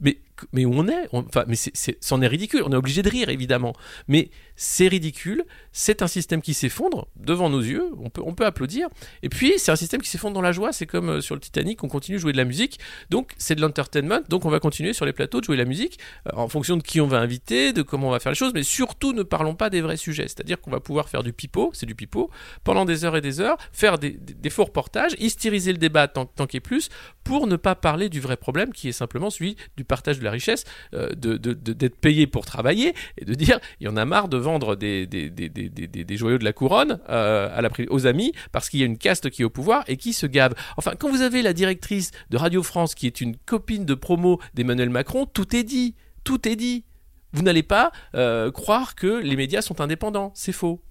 mais, 0.00 0.18
mais 0.52 0.64
où 0.64 0.72
on 0.74 0.88
est 0.88 1.08
Enfin, 1.12 1.44
mais 1.46 1.56
c'en 2.00 2.22
est 2.22 2.26
ridicule. 2.26 2.62
On 2.64 2.72
est 2.72 2.76
obligé 2.76 3.02
de 3.02 3.08
rire, 3.08 3.28
évidemment. 3.28 3.74
Mais 4.08 4.30
c'est 4.56 4.88
ridicule. 4.88 5.44
C'est 5.72 6.02
un 6.02 6.06
système 6.06 6.42
qui 6.42 6.54
s'effondre 6.54 7.08
devant 7.16 7.48
nos 7.48 7.60
yeux. 7.60 7.90
On 7.98 8.10
peut, 8.10 8.22
on 8.24 8.34
peut 8.34 8.46
applaudir. 8.46 8.88
Et 9.22 9.28
puis, 9.28 9.54
c'est 9.56 9.72
un 9.72 9.76
système 9.76 10.02
qui 10.02 10.08
s'effondre 10.08 10.34
dans 10.34 10.42
la 10.42 10.52
joie. 10.52 10.72
C'est 10.72 10.86
comme 10.86 11.08
euh, 11.08 11.20
sur 11.20 11.34
le 11.34 11.40
Titanic, 11.40 11.82
on 11.84 11.88
continue 11.88 12.16
de 12.16 12.20
jouer 12.20 12.32
de 12.32 12.36
la 12.36 12.44
musique. 12.44 12.78
Donc, 13.10 13.32
c'est 13.38 13.54
de 13.54 13.60
l'entertainment. 13.60 14.20
Donc, 14.28 14.44
on 14.44 14.50
va 14.50 14.60
continuer 14.60 14.92
sur 14.92 15.06
les 15.06 15.12
plateaux 15.12 15.40
de 15.40 15.44
jouer 15.44 15.56
de 15.56 15.62
la 15.62 15.68
musique 15.68 15.98
euh, 16.26 16.36
en 16.36 16.48
fonction 16.48 16.76
de 16.76 16.82
qui 16.82 17.00
on 17.00 17.06
va 17.06 17.18
inviter, 17.18 17.72
de 17.72 17.82
comment 17.82 18.08
on 18.08 18.10
va 18.10 18.20
faire 18.20 18.32
les 18.32 18.36
choses. 18.36 18.52
Mais 18.54 18.62
surtout, 18.62 19.12
ne 19.12 19.22
parlons 19.22 19.54
pas 19.54 19.70
des 19.70 19.80
vrais 19.80 19.96
sujets. 19.96 20.28
C'est-à-dire 20.28 20.60
qu'on 20.60 20.70
va 20.70 20.80
pouvoir 20.80 21.08
faire 21.08 21.22
du 21.22 21.32
pipeau, 21.32 21.70
c'est 21.72 21.86
du 21.86 21.94
pipeau, 21.94 22.30
pendant 22.64 22.84
des 22.84 23.04
heures 23.04 23.16
et 23.16 23.20
des 23.20 23.40
heures, 23.40 23.56
faire 23.72 23.98
des, 23.98 24.18
faux 24.50 24.64
reportages, 24.64 25.12
hystériser 25.18 25.72
le 25.72 25.78
débat 25.78 26.08
tant, 26.08 26.26
tant 26.26 26.46
qu'il 26.46 26.58
ait 26.58 26.60
plus, 26.60 26.88
pour 27.24 27.46
ne 27.46 27.56
pas 27.56 27.74
parler 27.74 28.08
du 28.08 28.20
vrai 28.20 28.36
problème 28.36 28.72
qui 28.72 28.88
est 28.88 28.92
simplement 28.92 29.30
celui 29.30 29.56
du 29.76 29.84
partage 29.84 30.18
de 30.18 30.24
la 30.24 30.29
richesse, 30.30 30.64
euh, 30.94 31.10
de- 31.10 31.36
d'être 31.36 31.96
payé 31.96 32.26
pour 32.26 32.44
travailler 32.46 32.94
et 33.18 33.24
de 33.24 33.34
dire 33.34 33.58
il 33.80 33.86
y 33.86 33.88
en 33.88 33.96
a 33.96 34.04
marre 34.04 34.28
de 34.28 34.36
vendre 34.36 34.76
des, 34.76 35.08
joyaux 36.16 36.38
de 36.38 36.44
la 36.44 36.52
couronne 36.52 37.00
euh, 37.08 37.68
aux 37.88 38.06
amis 38.06 38.32
parce 38.52 38.68
qu'il 38.68 38.80
y 38.80 38.82
a 38.82 38.86
une 38.86 38.98
caste 38.98 39.30
qui 39.30 39.42
est 39.42 39.44
au 39.44 39.50
pouvoir 39.50 39.84
et 39.88 39.96
qui 39.96 40.12
se 40.12 40.26
gave. 40.26 40.54
Enfin, 40.76 40.92
quand 40.98 41.10
vous 41.10 41.22
avez 41.22 41.42
la 41.42 41.52
directrice 41.52 42.10
de 42.30 42.36
Radio 42.36 42.62
France 42.62 42.94
qui 42.94 43.06
est 43.06 43.20
une 43.20 43.36
copine 43.36 43.84
de 43.84 43.94
promo 43.94 44.40
d'Emmanuel 44.54 44.90
Macron, 44.90 45.26
tout 45.26 45.54
est 45.56 45.64
dit. 45.64 45.94
Tout 46.24 46.48
est 46.48 46.56
dit. 46.56 46.84
Vous 47.32 47.42
n'allez 47.42 47.62
pas 47.62 47.92
euh, 48.14 48.50
croire 48.50 48.94
que 48.94 49.06
les 49.06 49.36
médias 49.36 49.62
sont 49.62 49.80
indépendants. 49.80 50.32
C'est 50.34 50.52
faux. 50.52 50.82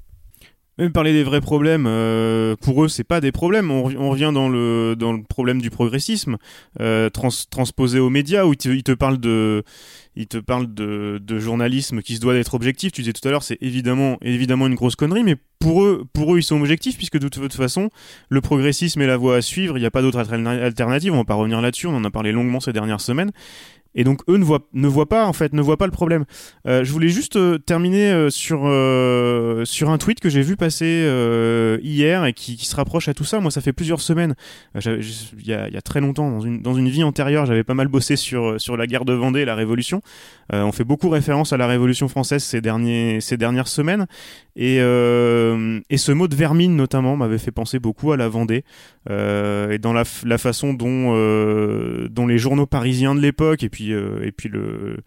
Même 0.79 0.93
parler 0.93 1.11
des 1.11 1.23
vrais 1.23 1.41
problèmes, 1.41 1.85
euh, 1.87 2.55
pour 2.55 2.85
eux, 2.85 2.87
c'est 2.87 3.03
pas 3.03 3.19
des 3.19 3.33
problèmes. 3.33 3.69
On, 3.69 3.83
rev- 3.83 3.97
on 3.99 4.09
revient 4.09 4.31
dans 4.33 4.47
le, 4.47 4.95
dans 4.97 5.11
le 5.11 5.21
problème 5.21 5.61
du 5.61 5.69
progressisme, 5.69 6.37
euh, 6.79 7.09
trans, 7.09 7.27
transposé 7.51 7.99
aux 7.99 8.09
médias, 8.09 8.45
où 8.45 8.53
ils 8.53 8.57
te, 8.57 8.69
ils 8.69 8.83
te 8.83 8.93
parlent 8.93 9.19
de, 9.19 9.63
ils 10.15 10.27
te 10.27 10.37
parlent 10.37 10.73
de, 10.73 11.19
de 11.21 11.37
journalisme 11.37 12.01
qui 12.01 12.15
se 12.15 12.21
doit 12.21 12.33
d'être 12.33 12.53
objectif. 12.53 12.93
Tu 12.93 13.01
disais 13.01 13.11
tout 13.11 13.27
à 13.27 13.31
l'heure, 13.31 13.43
c'est 13.43 13.57
évidemment, 13.59 14.17
évidemment 14.21 14.67
une 14.67 14.75
grosse 14.75 14.95
connerie, 14.95 15.23
mais 15.23 15.35
pour 15.59 15.83
eux, 15.83 16.05
pour 16.13 16.33
eux, 16.33 16.39
ils 16.39 16.43
sont 16.43 16.57
objectifs 16.57 16.95
puisque 16.95 17.19
de 17.19 17.27
toute 17.27 17.53
façon, 17.53 17.89
le 18.29 18.39
progressisme 18.39 19.01
est 19.01 19.07
la 19.07 19.17
voie 19.17 19.35
à 19.35 19.41
suivre. 19.41 19.77
Il 19.77 19.81
n'y 19.81 19.85
a 19.85 19.91
pas 19.91 20.01
d'autre 20.01 20.19
alterna- 20.19 20.63
alternative. 20.63 21.11
On 21.13 21.17
va 21.17 21.25
pas 21.25 21.33
revenir 21.33 21.59
là-dessus. 21.59 21.87
On 21.87 21.95
en 21.95 22.05
a 22.05 22.09
parlé 22.11 22.31
longuement 22.31 22.61
ces 22.61 22.71
dernières 22.71 23.01
semaines. 23.01 23.31
Et 23.95 24.03
donc 24.03 24.21
eux 24.29 24.37
ne 24.37 24.43
voient, 24.43 24.67
ne 24.73 24.87
voient 24.87 25.09
pas 25.09 25.25
en 25.25 25.33
fait, 25.33 25.51
ne 25.53 25.61
voient 25.61 25.77
pas 25.77 25.87
le 25.87 25.91
problème. 25.91 26.25
Euh, 26.67 26.83
je 26.83 26.91
voulais 26.91 27.09
juste 27.09 27.37
euh, 27.37 27.57
terminer 27.57 28.11
euh, 28.11 28.29
sur 28.29 28.59
sur 29.67 29.89
un 29.89 29.97
tweet 29.97 30.19
que 30.19 30.29
j'ai 30.29 30.41
vu 30.41 30.55
passer 30.55 31.07
hier 31.81 32.25
et 32.25 32.33
qui, 32.33 32.57
se 32.57 32.75
rapproche 32.75 33.07
à 33.07 33.13
tout 33.13 33.23
ça. 33.23 33.39
Moi, 33.39 33.51
ça 33.51 33.61
fait 33.61 33.73
plusieurs 33.73 34.01
semaines. 34.01 34.35
Il 34.75 35.45
y, 35.45 35.53
a, 35.53 35.81
très 35.81 36.01
longtemps, 36.01 36.29
dans 36.29 36.41
une 36.41 36.61
dans 36.61 36.75
une 36.75 36.89
vie 36.89 37.03
antérieure, 37.03 37.45
j'avais 37.45 37.63
pas 37.63 37.73
mal 37.73 37.87
bossé 37.87 38.15
sur 38.15 38.59
sur 38.61 38.77
la 38.77 38.85
guerre 38.85 39.05
de 39.05 39.13
Vendée, 39.13 39.41
et 39.41 39.45
la 39.45 39.55
Révolution. 39.55 40.01
On 40.51 40.71
fait 40.71 40.83
beaucoup 40.83 41.09
référence 41.09 41.53
à 41.53 41.57
la 41.57 41.67
Révolution 41.67 42.07
française 42.07 42.43
ces 42.43 42.61
derniers 42.61 43.21
ces 43.21 43.37
dernières 43.37 43.67
semaines. 43.67 44.05
Et 44.55 44.77
et 44.77 45.97
ce 45.97 46.11
mot 46.11 46.27
de 46.27 46.35
vermine 46.35 46.75
notamment 46.75 47.17
m'avait 47.17 47.37
fait 47.37 47.51
penser 47.51 47.79
beaucoup 47.79 48.11
à 48.11 48.17
la 48.17 48.27
Vendée 48.27 48.63
et 49.09 49.77
dans 49.79 49.93
la, 49.93 50.03
la 50.25 50.37
façon 50.37 50.73
dont 50.73 51.13
dont 52.09 52.27
les 52.27 52.37
journaux 52.37 52.67
parisiens 52.67 53.15
de 53.15 53.21
l'époque 53.21 53.63
et 53.63 53.69
puis 53.69 53.78
euh, 53.91 54.25
et 54.25 54.31
puis 54.31 54.49
euh, 54.53 54.97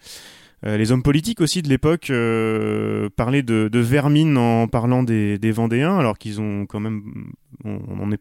les 0.64 0.92
hommes 0.92 1.02
politiques 1.02 1.40
aussi 1.40 1.62
de 1.62 1.68
l'époque 1.68 2.10
euh, 2.10 3.08
parlaient 3.16 3.42
de, 3.42 3.68
vermine 3.78 4.36
en 4.36 4.68
parlant 4.68 5.02
des, 5.02 5.38
Vendéens, 5.52 5.98
alors 5.98 6.18
qu'ils 6.18 6.40
ont 6.40 6.66
quand 6.66 6.78
même, 6.80 7.32
on 7.64 7.96
n'en 7.96 8.12
est 8.12 8.16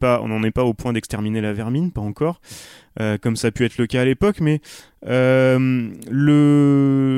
pas, 0.51 0.63
au 0.63 0.73
point 0.73 0.93
d'exterminer 0.93 1.41
la 1.41 1.53
vermine, 1.53 1.91
pas 1.91 2.01
encore, 2.01 2.41
comme 3.21 3.35
ça 3.35 3.49
a 3.49 3.51
pu 3.51 3.63
être 3.63 3.77
le 3.77 3.85
cas 3.85 4.01
à 4.01 4.05
l'époque. 4.05 4.41
Mais 4.41 4.59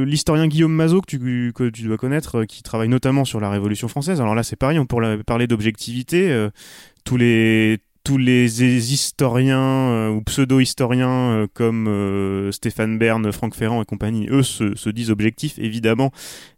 l'historien 0.05 0.47
Guillaume 0.47 0.73
Mazot 0.73 1.01
que 1.01 1.17
tu, 1.17 1.53
que 1.55 1.69
tu 1.69 1.83
dois 1.83 1.97
connaître, 1.97 2.43
qui 2.43 2.61
travaille 2.61 2.89
notamment 2.89 3.23
sur 3.23 3.39
la 3.39 3.49
Révolution 3.49 3.87
française. 3.87 4.19
Alors 4.19 4.35
là, 4.35 4.43
c'est 4.43 4.57
pareil, 4.57 4.77
on 4.77 4.85
pourrait 4.85 5.23
parler 5.23 5.47
d'objectivité. 5.47 6.49
tous 7.05 7.15
les 7.15 7.79
tous 8.03 8.17
les 8.17 8.61
historiens 8.93 9.59
euh, 9.61 10.09
ou 10.09 10.21
pseudo-historiens 10.21 11.09
euh, 11.09 11.47
comme 11.53 11.87
euh, 11.87 12.51
Stéphane 12.51 12.97
Bern, 12.97 13.31
Franck 13.31 13.55
Ferrand 13.55 13.81
et 13.81 13.85
compagnie, 13.85 14.27
eux 14.29 14.43
se, 14.43 14.75
se 14.75 14.89
disent 14.89 15.09
objectifs 15.09 15.57
évidemment, 15.57 16.11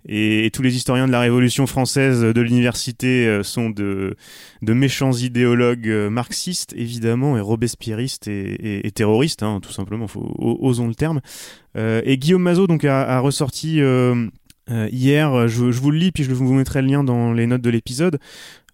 et, 0.08 0.46
et 0.48 0.52
tous 0.52 0.64
les 0.64 0.76
historiens 0.76 1.06
de 1.06 1.12
la 1.12 1.20
Révolution 1.20 1.68
française 1.68 2.22
de 2.22 2.42
l'université 2.42 3.28
euh, 3.28 3.44
sont 3.44 3.70
de, 3.70 4.16
de 4.64 4.74
méchants 4.74 5.12
idéologues 5.12 5.88
euh, 5.88 6.10
marxistes 6.10 6.74
évidemment 6.76 7.38
et 7.38 7.42
robespierristes 7.42 8.28
et, 8.28 8.54
et- 8.54 8.88
et 8.88 8.92
terroristes, 8.92 9.44
hein, 9.44 9.60
tout 9.62 9.72
simplement, 9.72 10.08
faut, 10.08 10.36
osons 10.40 10.88
le 10.88 10.96
terme. 10.96 11.22
Euh, 11.78 12.02
et 12.06 12.18
Guillaume 12.18 12.42
Mazot 12.42 12.66
donc 12.68 12.86
a, 12.86 13.04
a 13.08 13.20
ressorti 13.20 13.82
euh, 13.82 14.28
hier, 14.92 15.48
je, 15.48 15.72
je 15.72 15.80
vous 15.80 15.92
le 15.92 15.98
lis 16.00 16.12
puis 16.12 16.24
je 16.24 16.32
vous 16.34 16.54
mettrai 16.56 16.82
le 16.82 16.88
lien 16.88 17.04
dans 17.04 17.34
les 17.34 17.46
notes 17.46 17.62
de 17.62 17.70
l'épisode. 17.70 18.18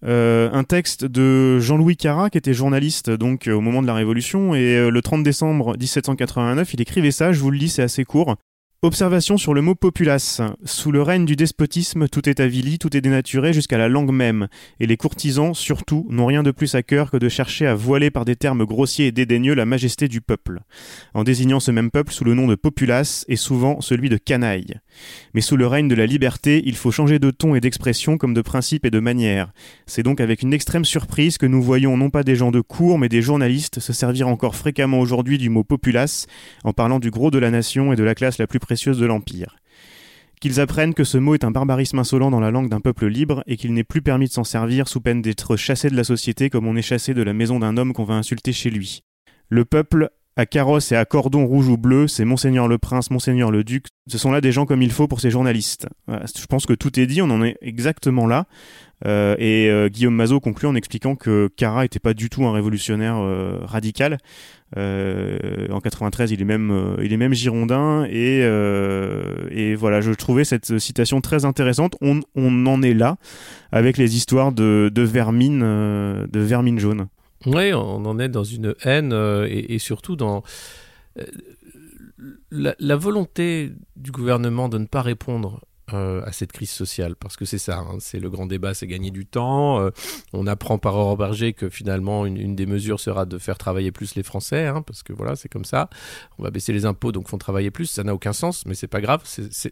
Euh, 0.04 0.50
un 0.52 0.64
texte 0.64 1.04
de 1.04 1.60
Jean-Louis 1.60 1.96
Carrat, 1.96 2.28
qui 2.28 2.38
était 2.38 2.54
journaliste 2.54 3.10
donc 3.10 3.46
euh, 3.46 3.52
au 3.52 3.60
moment 3.60 3.82
de 3.82 3.86
la 3.86 3.94
Révolution, 3.94 4.54
et 4.54 4.76
euh, 4.76 4.90
le 4.90 5.02
30 5.02 5.22
décembre 5.22 5.76
1789, 5.78 6.74
il 6.74 6.80
écrivait 6.80 7.12
ça, 7.12 7.32
je 7.32 7.40
vous 7.40 7.50
le 7.52 7.58
lis, 7.58 7.68
c'est 7.68 7.82
assez 7.82 8.04
court. 8.04 8.36
Observation 8.84 9.36
sur 9.36 9.54
le 9.54 9.62
mot 9.62 9.76
populace. 9.76 10.40
Sous 10.64 10.90
le 10.90 11.02
règne 11.02 11.24
du 11.24 11.36
despotisme, 11.36 12.08
tout 12.08 12.28
est 12.28 12.40
avili, 12.40 12.80
tout 12.80 12.96
est 12.96 13.00
dénaturé 13.00 13.52
jusqu'à 13.52 13.78
la 13.78 13.88
langue 13.88 14.10
même, 14.10 14.48
et 14.80 14.88
les 14.88 14.96
courtisans, 14.96 15.54
surtout, 15.54 16.04
n'ont 16.10 16.26
rien 16.26 16.42
de 16.42 16.50
plus 16.50 16.74
à 16.74 16.82
cœur 16.82 17.12
que 17.12 17.16
de 17.16 17.28
chercher 17.28 17.68
à 17.68 17.76
voiler 17.76 18.10
par 18.10 18.24
des 18.24 18.34
termes 18.34 18.64
grossiers 18.64 19.06
et 19.06 19.12
dédaigneux 19.12 19.54
la 19.54 19.66
majesté 19.66 20.08
du 20.08 20.20
peuple, 20.20 20.62
en 21.14 21.22
désignant 21.22 21.60
ce 21.60 21.70
même 21.70 21.92
peuple 21.92 22.12
sous 22.12 22.24
le 22.24 22.34
nom 22.34 22.48
de 22.48 22.56
populace 22.56 23.24
et 23.28 23.36
souvent 23.36 23.80
celui 23.80 24.08
de 24.08 24.16
canaille. 24.16 24.80
Mais 25.32 25.42
sous 25.42 25.56
le 25.56 25.68
règne 25.68 25.86
de 25.86 25.94
la 25.94 26.06
liberté, 26.06 26.60
il 26.66 26.74
faut 26.74 26.90
changer 26.90 27.20
de 27.20 27.30
ton 27.30 27.54
et 27.54 27.60
d'expression 27.60 28.18
comme 28.18 28.34
de 28.34 28.42
principe 28.42 28.84
et 28.84 28.90
de 28.90 28.98
manière. 28.98 29.52
C'est 29.86 30.02
donc 30.02 30.20
avec 30.20 30.42
une 30.42 30.52
extrême 30.52 30.84
surprise 30.84 31.38
que 31.38 31.46
nous 31.46 31.62
voyons 31.62 31.96
non 31.96 32.10
pas 32.10 32.24
des 32.24 32.34
gens 32.34 32.50
de 32.50 32.60
cour, 32.60 32.98
mais 32.98 33.08
des 33.08 33.22
journalistes 33.22 33.78
se 33.78 33.92
servir 33.92 34.26
encore 34.26 34.56
fréquemment 34.56 34.98
aujourd'hui 34.98 35.38
du 35.38 35.50
mot 35.50 35.62
populace 35.62 36.26
en 36.64 36.72
parlant 36.72 36.98
du 36.98 37.12
gros 37.12 37.30
de 37.30 37.38
la 37.38 37.52
nation 37.52 37.92
et 37.92 37.96
de 37.96 38.02
la 38.02 38.16
classe 38.16 38.38
la 38.38 38.48
plus 38.48 38.58
de 38.74 39.06
l'Empire. 39.06 39.56
Qu'ils 40.40 40.60
apprennent 40.60 40.94
que 40.94 41.04
ce 41.04 41.18
mot 41.18 41.34
est 41.34 41.44
un 41.44 41.52
barbarisme 41.52 42.00
insolent 42.00 42.30
dans 42.30 42.40
la 42.40 42.50
langue 42.50 42.68
d'un 42.68 42.80
peuple 42.80 43.06
libre 43.06 43.44
et 43.46 43.56
qu'il 43.56 43.74
n'est 43.74 43.84
plus 43.84 44.02
permis 44.02 44.26
de 44.26 44.32
s'en 44.32 44.42
servir 44.42 44.88
sous 44.88 45.00
peine 45.00 45.22
d'être 45.22 45.56
chassé 45.56 45.88
de 45.88 45.96
la 45.96 46.04
société 46.04 46.50
comme 46.50 46.66
on 46.66 46.74
est 46.74 46.82
chassé 46.82 47.14
de 47.14 47.22
la 47.22 47.32
maison 47.32 47.60
d'un 47.60 47.76
homme 47.76 47.92
qu'on 47.92 48.04
va 48.04 48.14
insulter 48.14 48.52
chez 48.52 48.70
lui. 48.70 49.04
Le 49.48 49.64
peuple, 49.64 50.10
à 50.36 50.46
carrosse 50.46 50.92
et 50.92 50.96
à 50.96 51.04
cordon 51.04 51.46
rouge 51.46 51.68
ou 51.68 51.76
bleu, 51.76 52.08
c'est 52.08 52.24
Monseigneur 52.24 52.68
le 52.68 52.78
Prince, 52.78 53.10
Monseigneur 53.10 53.50
le 53.50 53.64
Duc. 53.64 53.86
Ce 54.06 54.18
sont 54.18 54.32
là 54.32 54.40
des 54.40 54.52
gens 54.52 54.66
comme 54.66 54.82
il 54.82 54.92
faut 54.92 55.06
pour 55.06 55.20
ces 55.20 55.30
journalistes. 55.30 55.86
Je 56.08 56.46
pense 56.46 56.66
que 56.66 56.72
tout 56.72 56.98
est 56.98 57.06
dit, 57.06 57.20
on 57.22 57.30
en 57.30 57.42
est 57.42 57.56
exactement 57.60 58.26
là. 58.26 58.46
Euh, 59.06 59.34
et 59.38 59.68
euh, 59.68 59.88
Guillaume 59.88 60.14
Mazot 60.14 60.40
conclut 60.40 60.68
en 60.68 60.74
expliquant 60.74 61.16
que 61.16 61.48
Cara 61.56 61.84
était 61.84 61.98
pas 61.98 62.14
du 62.14 62.30
tout 62.30 62.44
un 62.44 62.52
révolutionnaire 62.52 63.16
euh, 63.18 63.58
radical. 63.62 64.18
Euh, 64.76 65.68
en 65.70 65.80
93, 65.80 66.30
il 66.30 66.40
est 66.40 66.44
même, 66.44 66.96
il 67.02 67.12
est 67.12 67.16
même 67.16 67.34
girondin. 67.34 68.06
Et, 68.08 68.40
voilà, 69.74 70.00
je 70.00 70.12
trouvais 70.12 70.44
cette 70.44 70.78
citation 70.78 71.20
très 71.20 71.44
intéressante. 71.44 71.96
On, 72.00 72.22
en 72.66 72.82
est 72.82 72.94
là 72.94 73.16
avec 73.70 73.98
les 73.98 74.16
histoires 74.16 74.52
de, 74.52 74.90
de 74.92 75.02
vermine, 75.02 75.60
de 75.60 76.40
vermine 76.40 76.78
jaune. 76.78 77.08
Oui, 77.46 77.72
on 77.72 78.04
en 78.04 78.18
est 78.18 78.28
dans 78.28 78.44
une 78.44 78.74
haine 78.84 79.12
euh, 79.12 79.46
et, 79.48 79.78
surtout 79.78 80.16
dans 80.16 80.42
euh, 81.18 81.24
la 82.50 82.96
volonté 82.96 83.72
du 83.96 84.12
gouvernement 84.12 84.68
de 84.68 84.78
ne 84.78 84.86
pas 84.86 85.02
répondre 85.02 85.60
euh, 85.92 86.22
à 86.24 86.32
cette 86.32 86.52
crise 86.52 86.70
sociale, 86.70 87.16
parce 87.16 87.36
que 87.36 87.44
c'est 87.44 87.58
ça, 87.58 87.78
hein, 87.78 87.96
c'est 87.98 88.20
le 88.20 88.30
grand 88.30 88.46
débat, 88.46 88.72
c'est 88.74 88.86
gagner 88.86 89.10
du 89.10 89.26
temps. 89.26 89.80
euh, 89.80 89.90
on 90.32 90.46
apprend 90.46 90.78
par 90.78 90.94
Aurore 90.96 91.16
Berger 91.16 91.52
que 91.52 91.68
finalement 91.68 92.24
une, 92.24 92.36
une 92.36 92.54
des 92.54 92.66
mesures 92.66 93.00
sera 93.00 93.26
de 93.26 93.36
faire 93.38 93.58
travailler 93.58 93.90
plus 93.92 94.14
les 94.14 94.22
Français, 94.22 94.66
hein, 94.66 94.82
parce 94.86 95.02
que 95.02 95.12
voilà, 95.12 95.36
c'est 95.36 95.48
comme 95.48 95.64
ça. 95.64 95.90
On 96.38 96.42
va 96.44 96.50
baisser 96.50 96.72
les 96.72 96.86
impôts, 96.86 97.12
donc 97.12 97.28
font 97.28 97.38
travailler 97.38 97.70
plus. 97.70 97.86
Ça 97.86 98.04
n'a 98.04 98.14
aucun 98.14 98.32
sens, 98.32 98.64
mais 98.66 98.74
c'est 98.74 98.86
pas 98.86 99.00
grave. 99.00 99.22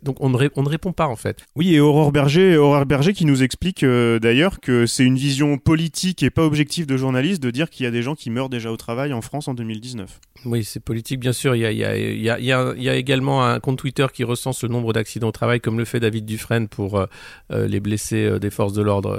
Donc 0.03 0.17
on 0.21 0.31
ne, 0.31 0.37
ré- 0.37 0.51
on 0.57 0.63
ne 0.63 0.69
répond 0.69 0.93
pas 0.93 1.07
en 1.07 1.17
fait. 1.17 1.45
Oui, 1.57 1.75
et 1.75 1.81
Aurore 1.81 2.13
Berger, 2.13 2.57
Aurore 2.57 2.87
Berger 2.87 3.13
qui 3.13 3.25
nous 3.25 3.43
explique 3.43 3.83
euh, 3.85 4.19
d'ailleurs 4.19 4.61
que 4.61 4.87
c'est 4.87 5.05
une 5.05 5.17
vision 5.17 5.59
politique 5.59 6.23
et 6.23 6.31
pas 6.31 6.45
objective 6.45 6.87
de 6.87 6.97
journaliste 6.97 7.43
de 7.43 7.51
dire 7.51 7.71
qu'il 7.71 7.85
y 7.85 7.87
a 7.87 7.91
des 7.91 8.03
gens 8.03 8.15
qui 8.15 8.31
meurent 8.31 8.49
déjà 8.49 8.71
au 8.73 8.77
travail 8.77 9.13
en 9.13 9.21
France 9.21 9.49
en 9.49 9.55
2019. 9.55 10.21
Oui, 10.47 10.65
c'est 10.65 10.81
politique, 10.81 11.21
bien 11.21 11.33
sûr. 11.33 11.55
Il 11.55 11.61
y 11.61 11.67
a, 11.67 11.71
il 11.73 11.79
y, 11.79 11.85
a, 11.85 11.97
il 11.97 12.21
y, 12.21 12.31
a, 12.31 12.39
il 12.39 12.45
y, 12.47 12.53
a, 12.53 12.73
il 12.77 12.83
y 12.83 12.89
a 12.89 12.95
également 12.97 13.45
un 13.45 13.61
compte 13.61 13.79
Twitter 13.79 14.07
qui 14.13 14.25
recense 14.25 14.63
le 14.63 14.71
nombre 14.71 14.93
d'accidents 14.93 15.29
au 15.29 15.33
travail, 15.33 15.61
comme 15.61 15.79
le 15.79 15.85
fait 15.85 16.00
David 16.01 16.25
Dufresne 16.25 16.69
pour 16.69 16.99
euh, 16.99 17.07
euh, 17.53 17.69
les 17.69 17.81
blessés 17.81 18.25
euh, 18.25 18.39
des 18.39 18.51
forces 18.51 18.73
de 18.73 18.83
l'ordre. 18.83 19.19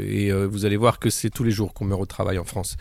et 0.00 0.32
vous 0.32 0.64
allez 0.64 0.76
voir 0.76 0.98
que 0.98 1.10
c'est 1.10 1.30
tous 1.30 1.44
les 1.44 1.50
jours 1.50 1.74
qu'on 1.74 1.84
meurt 1.84 2.00
au 2.00 2.06
travail 2.06 2.38
en 2.38 2.44
France. 2.44 2.76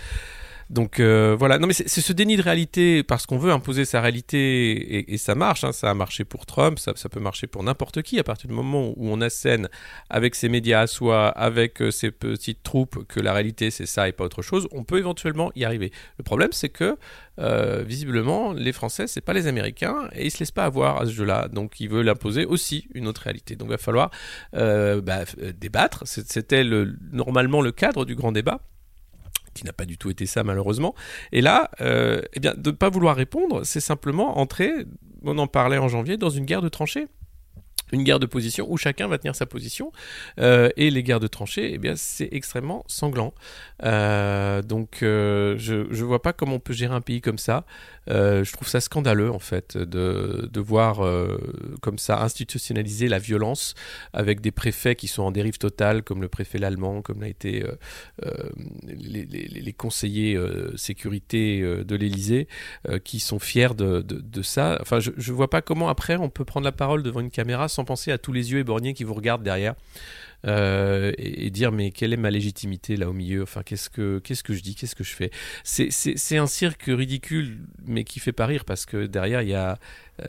Donc 0.72 1.02
euh, 1.02 1.36
voilà, 1.38 1.60
non 1.60 1.68
mais 1.68 1.74
c'est 1.74 1.90
ce 1.90 2.14
déni 2.14 2.38
de 2.38 2.42
réalité 2.42 3.04
parce 3.04 3.26
qu'on 3.26 3.38
veut 3.38 3.52
imposer 3.52 3.84
sa 3.84 4.00
réalité 4.00 5.12
et, 5.12 5.18
ça 5.18 5.36
marche, 5.36 5.66
hein, 5.66 5.74
ça 5.74 5.90
a 5.90 5.94
marché 5.94 6.24
pour 6.24 6.46
Trump, 6.46 6.80
ça, 6.80 6.94
peut 6.94 7.20
marcher 7.20 7.46
pour 7.46 7.62
n'importe 7.62 8.02
qui. 8.04 8.18
À 8.20 8.24
partir 8.24 8.48
du 8.48 8.54
moment 8.54 8.94
où 8.96 9.10
on 9.10 9.20
assène 9.20 9.68
avec 10.10 10.34
ses 10.34 10.48
médias 10.48 10.80
à 10.80 10.88
soi, 10.88 11.28
avec 11.28 11.82
euh, 11.82 11.92
ses 11.92 12.10
petites 12.10 12.64
troupes 12.64 13.06
que 13.10 13.20
la 13.20 13.34
réalité 13.34 13.70
c'est 13.70 13.86
ça 13.86 14.08
et 14.08 14.14
pas 14.14 14.24
autre 14.24 14.42
chose, 14.42 14.70
on 14.72 14.86
peut 14.86 14.98
éventuellement 14.98 15.52
y 15.56 15.66
arriver. 15.66 15.92
Le 16.18 16.24
problème 16.24 16.54
c'est 16.54 16.70
que 16.70 16.96
euh, 17.40 17.84
visiblement 17.86 18.54
les 18.54 18.72
Français 18.72 19.08
c'est 19.08 19.20
pas 19.20 19.34
les 19.34 19.48
Américains 19.48 20.08
et 20.14 20.28
ils 20.28 20.32
se 20.32 20.40
laissent 20.40 20.52
pas 20.52 20.66
avoir 20.66 21.02
à 21.02 21.06
ce 21.06 21.12
jeu-là, 21.12 21.50
donc 21.50 21.82
ils 21.82 21.90
veulent 21.90 22.08
imposer 22.08 22.46
aussi 22.46 22.88
une 22.94 23.10
autre 23.10 23.24
réalité. 23.24 23.58
Donc 23.58 23.68
il 23.68 23.72
va 23.72 23.78
falloir 23.78 24.10
bah, 24.54 25.26
débattre, 25.60 26.04
c'était 26.06 26.64
le, 26.64 26.96
normalement 27.12 27.62
le 27.62 27.74
cadre 27.74 28.06
du 28.06 28.16
grand 28.16 28.32
débat 28.32 28.62
qui 29.54 29.66
n'a 29.66 29.74
pas 29.74 29.86
du 29.86 29.98
tout 29.98 30.10
été 30.10 30.26
ça 30.26 30.44
malheureusement. 30.44 30.96
Et 31.32 31.42
là, 31.42 31.70
euh, 31.82 32.22
eh 32.34 32.40
bien, 32.40 32.54
de 32.56 32.72
ne 32.72 32.76
pas 32.76 32.90
vouloir 32.90 33.16
répondre, 33.16 33.64
c'est 33.64 33.80
simplement 33.80 34.40
entrer, 34.40 34.86
on 35.24 35.38
en 35.38 35.48
parlait 35.48 35.78
en 35.78 35.88
janvier, 35.88 36.18
dans 36.18 36.30
une 36.30 36.46
guerre 36.46 36.62
de 36.62 36.70
tranchées. 36.70 37.08
Une 37.94 38.04
guerre 38.04 38.20
de 38.20 38.26
position 38.26 38.72
où 38.72 38.78
chacun 38.78 39.10
va 39.10 39.18
tenir 39.18 39.36
sa 39.36 39.46
position. 39.46 39.92
Euh, 40.40 40.70
et 40.78 40.90
les 40.90 41.04
guerres 41.04 41.20
de 41.20 41.28
tranchées, 41.28 41.74
eh 41.74 41.78
bien, 41.78 41.96
c'est 41.98 42.30
extrêmement 42.32 42.86
sanglant. 42.88 43.34
Euh, 43.84 44.62
donc, 44.62 45.00
je 45.02 45.88
ne 45.90 46.04
vois 46.04 46.22
pas 46.22 46.32
comment 46.32 46.56
on 46.56 46.60
peut 46.60 46.72
gérer 46.72 46.96
un 46.96 47.02
pays 47.02 47.20
comme 47.20 47.38
ça. 47.38 47.66
Euh, 48.10 48.44
je 48.44 48.52
trouve 48.52 48.68
ça 48.68 48.82
scandaleux, 48.82 49.32
en 49.32 49.40
fait, 49.40 49.78
de, 49.78 50.50
de 50.52 50.60
voir 50.60 51.06
euh, 51.06 51.38
comme 51.82 51.98
ça 51.98 52.22
institutionnaliser 52.22 53.08
la 53.08 53.20
violence 53.20 53.76
avec 54.14 54.42
des 54.42 54.52
préfets 54.52 54.96
qui 54.96 55.08
sont 55.08 55.24
en 55.24 55.32
dérive 55.32 55.58
totale, 55.58 56.04
comme 56.04 56.22
le 56.22 56.28
préfet 56.28 56.58
l'allemand, 56.58 57.02
comme 57.02 57.22
l'a 57.22 57.28
été 57.28 57.64
euh, 58.26 58.50
les, 58.84 59.74
conseillers 59.74 60.38
sécurité 60.76 61.62
de 61.62 61.96
l'Élysée, 61.96 62.48
qui 63.04 63.20
sont 63.20 63.40
fiers 63.40 63.74
de 63.76 64.42
ça. 64.42 64.78
Enfin, 64.82 65.00
je 65.00 65.12
ne 65.12 65.36
vois 65.36 65.50
pas 65.50 65.62
comment 65.62 65.90
après 65.90 66.18
on 66.18 66.30
peut 66.30 66.46
prendre 66.46 66.66
la 66.66 66.72
parole 66.72 67.04
devant 67.04 67.22
une 67.22 67.32
caméra 67.32 67.68
sans 67.68 67.86
penser 67.86 68.12
à 68.12 68.18
tous 68.18 68.34
les 68.34 68.52
yeux 68.52 68.60
éborgnés 68.60 68.94
qui 68.94 69.04
vous 69.04 69.14
regardent 69.14 69.44
derrière. 69.44 69.76
Euh, 70.48 71.12
et, 71.18 71.50
dire 71.50 71.72
mais 71.72 71.92
quelle 71.92 72.14
est 72.14 72.18
ma 72.18 72.32
légitimité 72.32 72.98
là 72.98 73.10
au 73.10 73.14
milieu? 73.14 73.44
Enfin 73.44 73.64
qu'est-ce 73.64 73.90
que 73.90 74.22
je 74.26 74.62
dis? 74.62 74.76
Qu'est-ce 74.76 74.96
que 74.96 75.04
je 75.04 75.14
fais? 75.14 75.32
C'est 75.64 76.38
un 76.38 76.48
cirque 76.48 76.86
ridicule 76.88 77.60
mais 77.86 78.04
qui 78.04 78.20
fait 78.20 78.32
pas 78.32 78.46
rire 78.46 78.66
parce 78.66 78.86
que 78.86 79.06
derrière 79.06 79.42
il 79.42 79.50
y 79.50 79.56
a 79.56 79.78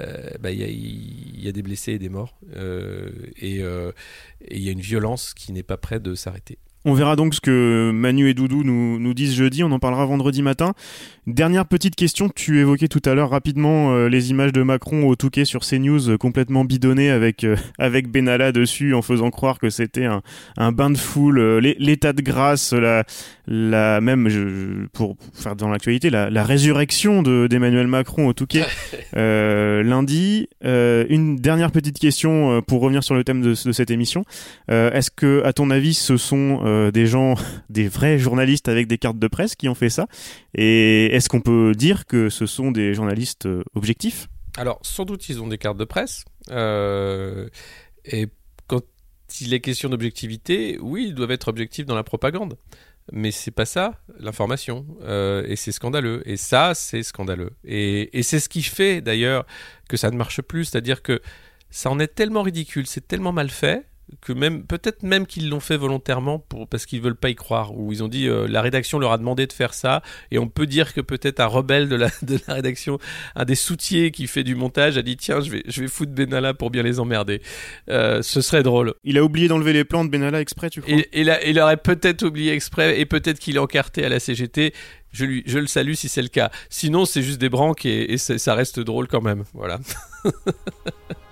euh, 0.00 0.30
bah, 0.40 0.50
des 0.52 1.62
blessés 1.62 1.92
et 1.92 1.98
des 1.98 2.08
morts 2.08 2.36
euh, 2.56 3.10
et 3.36 3.60
il 4.50 4.62
y 4.62 4.68
a 4.68 4.72
une 4.72 4.80
violence 4.80 5.34
qui 5.34 5.52
n'est 5.52 5.62
pas 5.62 5.76
prête 5.76 6.02
de 6.02 6.14
s'arrêter 6.14 6.58
On 6.84 6.94
verra 6.94 7.14
donc 7.14 7.34
ce 7.34 7.40
que 7.40 7.92
Manu 7.94 8.28
et 8.28 8.34
Doudou 8.34 8.64
nous, 8.64 8.98
nous 8.98 9.14
disent 9.14 9.34
jeudi, 9.34 9.62
on 9.62 9.70
en 9.70 9.78
parlera 9.78 10.04
vendredi 10.04 10.42
matin. 10.42 10.74
Dernière 11.28 11.66
petite 11.66 11.94
question, 11.94 12.28
tu 12.28 12.58
évoquais 12.58 12.88
tout 12.88 13.02
à 13.04 13.14
l'heure 13.14 13.30
rapidement 13.30 13.92
euh, 13.92 14.08
les 14.08 14.30
images 14.30 14.52
de 14.52 14.64
Macron 14.64 15.06
au 15.06 15.14
Touquet 15.14 15.44
sur 15.44 15.60
CNews 15.60 16.10
euh, 16.10 16.16
complètement 16.16 16.64
bidonnées 16.64 17.10
avec, 17.10 17.44
euh, 17.44 17.54
avec 17.78 18.08
Benalla 18.08 18.50
dessus 18.50 18.92
en 18.92 19.02
faisant 19.02 19.30
croire 19.30 19.60
que 19.60 19.70
c'était 19.70 20.06
un, 20.06 20.22
un 20.56 20.72
bain 20.72 20.90
de 20.90 20.98
foule, 20.98 21.58
l'état 21.58 22.12
de 22.12 22.22
grâce, 22.22 22.72
la, 22.72 23.04
la 23.46 24.00
même, 24.00 24.28
je, 24.28 24.86
pour 24.92 25.16
faire 25.32 25.54
dans 25.54 25.68
l'actualité, 25.68 26.10
la, 26.10 26.28
la 26.30 26.42
résurrection 26.42 27.22
d'Emmanuel 27.22 27.86
Macron 27.86 28.26
au 28.26 28.32
Touquet 28.32 28.64
lundi. 29.14 30.48
une 30.64 31.36
dernière 31.36 31.70
petite 31.70 32.00
question 32.00 32.62
pour 32.62 32.80
revenir 32.80 33.04
sur 33.04 33.14
le 33.14 33.22
thème 33.22 33.42
de, 33.42 33.50
de 33.50 33.72
cette 33.72 33.92
émission. 33.92 34.24
Est-ce 34.68 35.12
que, 35.12 35.42
à 35.44 35.52
ton 35.52 35.70
avis, 35.70 35.94
ce 35.94 36.16
sont 36.16 36.60
euh, 36.72 36.90
des 36.90 37.06
gens, 37.06 37.34
des 37.70 37.88
vrais 37.88 38.18
journalistes 38.18 38.68
avec 38.68 38.86
des 38.86 38.98
cartes 38.98 39.18
de 39.18 39.28
presse 39.28 39.54
qui 39.54 39.68
ont 39.68 39.74
fait 39.74 39.90
ça. 39.90 40.06
Et 40.54 41.06
est-ce 41.06 41.28
qu'on 41.28 41.40
peut 41.40 41.72
dire 41.74 42.06
que 42.06 42.28
ce 42.28 42.46
sont 42.46 42.72
des 42.72 42.94
journalistes 42.94 43.46
euh, 43.46 43.62
objectifs? 43.74 44.28
Alors, 44.56 44.80
sans 44.82 45.04
doute, 45.04 45.28
ils 45.28 45.40
ont 45.40 45.48
des 45.48 45.58
cartes 45.58 45.78
de 45.78 45.84
presse. 45.84 46.24
Euh, 46.50 47.48
et 48.04 48.28
quand 48.66 48.82
il 49.40 49.54
est 49.54 49.60
question 49.60 49.88
d'objectivité, 49.88 50.78
oui, 50.80 51.06
ils 51.08 51.14
doivent 51.14 51.30
être 51.30 51.48
objectifs 51.48 51.86
dans 51.86 51.94
la 51.94 52.04
propagande. 52.04 52.56
Mais 53.12 53.30
c'est 53.30 53.50
pas 53.50 53.64
ça, 53.64 54.00
l'information. 54.18 54.86
et 55.04 55.56
c'est 55.56 55.72
scandaleux. 55.72 56.22
Et 56.24 56.36
ça, 56.36 56.74
c'est 56.74 57.02
scandaleux. 57.02 57.50
Et, 57.64 58.16
et 58.16 58.22
c'est 58.22 58.38
ce 58.38 58.48
qui 58.48 58.62
fait, 58.62 59.00
d'ailleurs, 59.00 59.44
que 59.88 59.96
ça 59.96 60.10
ne 60.10 60.16
marche 60.16 60.40
plus. 60.42 60.66
C'est-à-dire 60.66 61.02
que 61.02 61.20
ça 61.70 61.90
en 61.90 61.98
est 61.98 62.14
tellement 62.14 62.42
ridicule, 62.42 62.86
c'est 62.86 63.08
tellement 63.08 63.32
mal 63.32 63.50
fait 63.50 63.86
que 64.20 64.32
même 64.32 64.64
peut-être 64.64 65.02
même 65.02 65.26
qu'ils 65.26 65.48
l'ont 65.48 65.60
fait 65.60 65.76
volontairement 65.76 66.38
pour 66.38 66.68
parce 66.68 66.86
qu'ils 66.86 67.00
veulent 67.00 67.16
pas 67.16 67.30
y 67.30 67.34
croire 67.34 67.76
ou 67.76 67.92
ils 67.92 68.02
ont 68.02 68.08
dit 68.08 68.28
euh, 68.28 68.46
la 68.46 68.60
rédaction 68.62 68.98
leur 68.98 69.12
a 69.12 69.18
demandé 69.18 69.46
de 69.46 69.52
faire 69.52 69.74
ça 69.74 70.02
et 70.30 70.38
on 70.38 70.48
peut 70.48 70.66
dire 70.66 70.94
que 70.94 71.00
peut-être 71.00 71.40
un 71.40 71.46
rebelle 71.46 71.88
de 71.88 71.96
la, 71.96 72.08
de 72.22 72.38
la 72.46 72.54
rédaction 72.54 72.98
un 73.34 73.44
des 73.44 73.54
soutiers 73.54 74.10
qui 74.10 74.26
fait 74.26 74.44
du 74.44 74.54
montage 74.54 74.98
a 74.98 75.02
dit 75.02 75.16
tiens 75.16 75.40
je 75.40 75.50
vais 75.50 75.62
je 75.66 75.80
vais 75.82 75.88
foutre 75.88 76.12
Benalla 76.12 76.54
pour 76.54 76.70
bien 76.70 76.82
les 76.82 77.00
emmerder 77.00 77.42
euh, 77.88 78.22
ce 78.22 78.40
serait 78.40 78.62
drôle 78.62 78.94
il 79.04 79.18
a 79.18 79.24
oublié 79.24 79.48
d'enlever 79.48 79.72
les 79.72 79.84
plans 79.84 80.04
de 80.04 80.10
Benalla 80.10 80.40
exprès 80.40 80.70
tu 80.70 80.82
crois? 80.82 80.94
Et, 80.94 81.08
et 81.20 81.24
là, 81.24 81.44
il 81.44 81.58
aurait 81.58 81.76
peut-être 81.76 82.24
oublié 82.24 82.52
exprès 82.52 83.00
et 83.00 83.06
peut-être 83.06 83.38
qu'il 83.38 83.56
est 83.56 83.60
encarté 83.60 84.04
à 84.04 84.08
la 84.08 84.20
CGT 84.20 84.72
je, 85.12 85.24
lui, 85.24 85.42
je 85.46 85.58
le 85.58 85.66
salue 85.66 85.92
si 85.92 86.08
c'est 86.08 86.22
le 86.22 86.28
cas. 86.28 86.50
Sinon, 86.70 87.04
c'est 87.04 87.22
juste 87.22 87.38
des 87.38 87.50
branques 87.50 87.84
et, 87.84 88.14
et 88.14 88.18
ça 88.18 88.54
reste 88.54 88.80
drôle 88.80 89.08
quand 89.08 89.20
même. 89.20 89.44
Voilà. 89.52 89.78